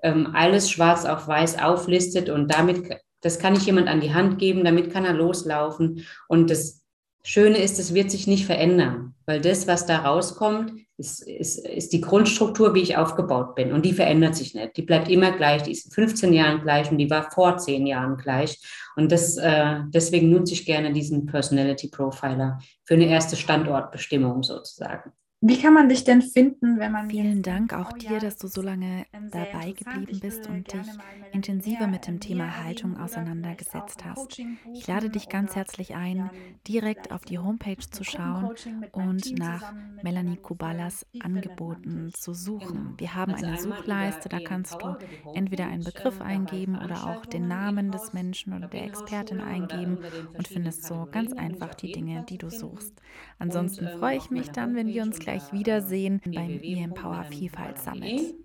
ähm, 0.04 0.30
alles 0.34 0.70
schwarz 0.70 1.06
auf 1.06 1.28
weiß 1.28 1.60
auflistet 1.60 2.30
und 2.30 2.54
damit, 2.54 2.98
das 3.22 3.40
kann 3.40 3.56
ich 3.56 3.66
jemand 3.66 3.88
an 3.88 4.02
die 4.02 4.14
Hand 4.14 4.40
geben, 4.40 4.64
damit 4.64 4.92
kann 4.92 5.06
er 5.06 5.14
loslaufen 5.14 6.06
und 6.28 6.50
das 6.50 6.81
Schöne 7.24 7.58
ist, 7.58 7.80
es 7.80 7.94
wird 7.94 8.10
sich 8.10 8.26
nicht 8.26 8.46
verändern, 8.46 9.14
weil 9.26 9.42
das, 9.42 9.68
was 9.68 9.86
da 9.86 10.00
rauskommt, 10.00 10.74
ist, 10.98 11.22
ist, 11.28 11.68
ist 11.68 11.94
die 11.94 12.02
Grundstruktur, 12.02 12.74
wie 12.74 12.82
ich 12.82 12.98
aufgebaut 12.98 13.56
bin. 13.56 13.74
Und 13.74 13.86
die 13.86 13.94
verändert 13.94 14.36
sich 14.36 14.54
nicht. 14.56 14.78
Die 14.78 14.82
bleibt 14.82 15.10
immer 15.10 15.32
gleich. 15.32 15.64
Die 15.64 15.72
ist 15.72 15.86
in 15.86 15.92
15 15.92 16.34
Jahren 16.34 16.62
gleich 16.62 16.92
und 16.92 16.98
die 16.98 17.10
war 17.10 17.30
vor 17.32 17.58
10 17.58 17.86
Jahren 17.88 18.18
gleich. 18.18 18.60
Und 18.96 19.12
das, 19.12 19.38
äh, 19.38 19.80
deswegen 19.88 20.30
nutze 20.30 20.54
ich 20.54 20.66
gerne 20.66 20.94
diesen 20.94 21.26
Personality 21.26 21.90
Profiler 21.90 22.60
für 22.86 22.96
eine 22.96 23.08
erste 23.08 23.36
Standortbestimmung 23.36 24.44
sozusagen. 24.44 25.12
Wie 25.44 25.60
kann 25.60 25.74
man 25.74 25.90
dich 25.90 26.04
denn 26.04 26.22
finden, 26.22 26.78
wenn 26.78 26.92
man. 26.92 27.10
Vielen 27.10 27.42
Dank 27.42 27.74
auch 27.74 27.94
oh 27.94 27.98
dir, 27.98 28.20
dass 28.20 28.38
du 28.38 28.48
so 28.48 28.62
lange 28.62 29.08
dabei 29.32 29.72
geblieben 29.72 30.20
bist 30.20 30.48
und 30.48 30.72
dich 30.72 30.86
intensiver 31.32 31.88
mit 31.88 32.06
dem 32.06 32.20
Thema 32.20 32.64
Haltung 32.64 32.96
auseinandergesetzt 32.96 34.06
hast. 34.06 34.40
Ich 34.72 34.86
lade 34.86 35.10
dich 35.10 35.30
ganz 35.30 35.56
herzlich 35.56 35.96
ein, 35.96 36.30
direkt 36.68 37.12
auf 37.12 37.26
die 37.26 37.40
Homepage 37.40 37.90
zu 37.90 38.04
schauen 38.04 38.52
und 38.92 39.36
nach 39.40 39.74
Melanie 40.04 40.38
Kubalas 40.38 41.08
Angeboten 41.20 42.12
zu 42.14 42.36
suchen. 42.36 42.94
Wir 42.98 43.16
haben 43.16 43.34
eine 43.34 43.58
Suchleiste, 43.58 44.30
da 44.30 44.40
kannst 44.40 44.84
du 44.84 44.96
entweder 45.34 45.66
einen 45.66 45.84
Begriff 45.84 46.22
eingeben 46.22 46.78
oder 46.78 47.08
auch 47.08 47.26
den 47.26 47.48
Namen 47.48 47.92
des 47.92 48.14
Menschen 48.14 48.54
oder 48.54 48.68
der 48.68 48.86
Expertin 48.86 49.42
eingeben 49.42 49.98
und 50.34 50.48
findest 50.48 50.84
so 50.86 51.08
ganz 51.12 51.34
einfach 51.34 51.74
die 51.74 51.90
Dinge, 51.90 52.24
die 52.30 52.38
du 52.38 52.52
suchst. 52.52 52.94
Ansonsten 53.42 53.88
freue 53.98 54.18
ich 54.18 54.30
mich 54.30 54.50
dann, 54.52 54.76
wenn 54.76 54.88
wir 54.88 55.02
uns 55.02 55.18
gleich 55.18 55.52
wiedersehen 55.52 56.22
beim 56.24 56.60
eMpower 56.62 57.24
Vielfalt 57.24 57.80
Summit. 57.80 58.36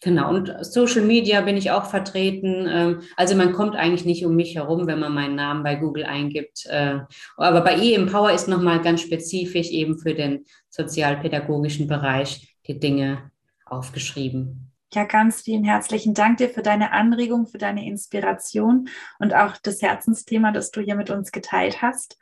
Genau, 0.00 0.30
und 0.30 0.54
Social 0.60 1.02
Media 1.02 1.42
bin 1.42 1.58
ich 1.58 1.70
auch 1.70 1.84
vertreten. 1.84 2.66
Ähm, 2.66 3.02
also 3.16 3.34
man 3.34 3.52
kommt 3.52 3.76
eigentlich 3.76 4.06
nicht 4.06 4.24
um 4.24 4.34
mich 4.34 4.54
herum, 4.54 4.86
wenn 4.86 5.00
man 5.00 5.12
meinen 5.12 5.34
Namen 5.34 5.62
bei 5.62 5.74
Google 5.74 6.04
eingibt. 6.04 6.64
Äh, 6.66 7.00
aber 7.36 7.60
bei 7.60 7.76
eEmpower 7.78 8.32
ist 8.32 8.48
nochmal 8.48 8.80
ganz 8.80 9.02
spezifisch 9.02 9.70
eben 9.70 9.98
für 9.98 10.14
den 10.14 10.46
sozialpädagogischen 10.70 11.86
Bereich 11.86 12.56
die 12.66 12.80
Dinge 12.80 13.30
aufgeschrieben. 13.66 14.72
Ja, 14.94 15.04
ganz 15.04 15.42
vielen 15.42 15.64
herzlichen 15.64 16.14
Dank 16.14 16.38
dir 16.38 16.48
für 16.48 16.62
deine 16.62 16.92
Anregung, 16.92 17.46
für 17.46 17.58
deine 17.58 17.86
Inspiration 17.86 18.88
und 19.18 19.34
auch 19.34 19.58
das 19.62 19.82
Herzensthema, 19.82 20.52
das 20.52 20.70
du 20.70 20.80
hier 20.80 20.94
mit 20.94 21.10
uns 21.10 21.32
geteilt 21.32 21.82
hast. 21.82 22.18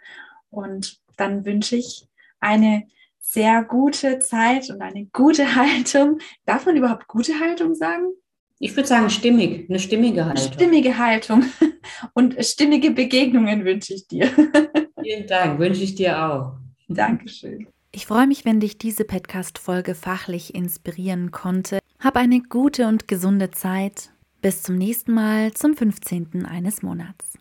Und 0.50 1.03
dann 1.16 1.44
wünsche 1.44 1.76
ich 1.76 2.06
eine 2.40 2.84
sehr 3.20 3.64
gute 3.64 4.18
Zeit 4.18 4.70
und 4.70 4.82
eine 4.82 5.06
gute 5.06 5.54
Haltung. 5.56 6.18
Darf 6.44 6.66
man 6.66 6.76
überhaupt 6.76 7.08
gute 7.08 7.38
Haltung 7.40 7.74
sagen? 7.74 8.06
Ich 8.60 8.76
würde 8.76 8.88
sagen 8.88 9.10
stimmig, 9.10 9.68
eine 9.68 9.78
stimmige 9.78 10.24
Haltung. 10.24 10.52
Stimmige 10.52 10.96
Haltung 10.96 11.44
und 12.14 12.36
stimmige 12.44 12.92
Begegnungen 12.92 13.64
wünsche 13.64 13.94
ich 13.94 14.06
dir. 14.06 14.28
Vielen 15.02 15.26
Dank, 15.26 15.58
wünsche 15.58 15.82
ich 15.82 15.94
dir 15.96 16.24
auch. 16.24 16.52
Dankeschön. 16.88 17.66
Ich 17.92 18.06
freue 18.06 18.26
mich, 18.26 18.44
wenn 18.44 18.60
dich 18.60 18.78
diese 18.78 19.04
Podcast-Folge 19.04 19.94
fachlich 19.94 20.54
inspirieren 20.54 21.30
konnte. 21.30 21.78
Hab 22.00 22.16
eine 22.16 22.40
gute 22.40 22.86
und 22.86 23.08
gesunde 23.08 23.50
Zeit. 23.50 24.10
Bis 24.42 24.62
zum 24.62 24.76
nächsten 24.76 25.12
Mal 25.12 25.52
zum 25.52 25.76
15. 25.76 26.44
eines 26.44 26.82
Monats. 26.82 27.33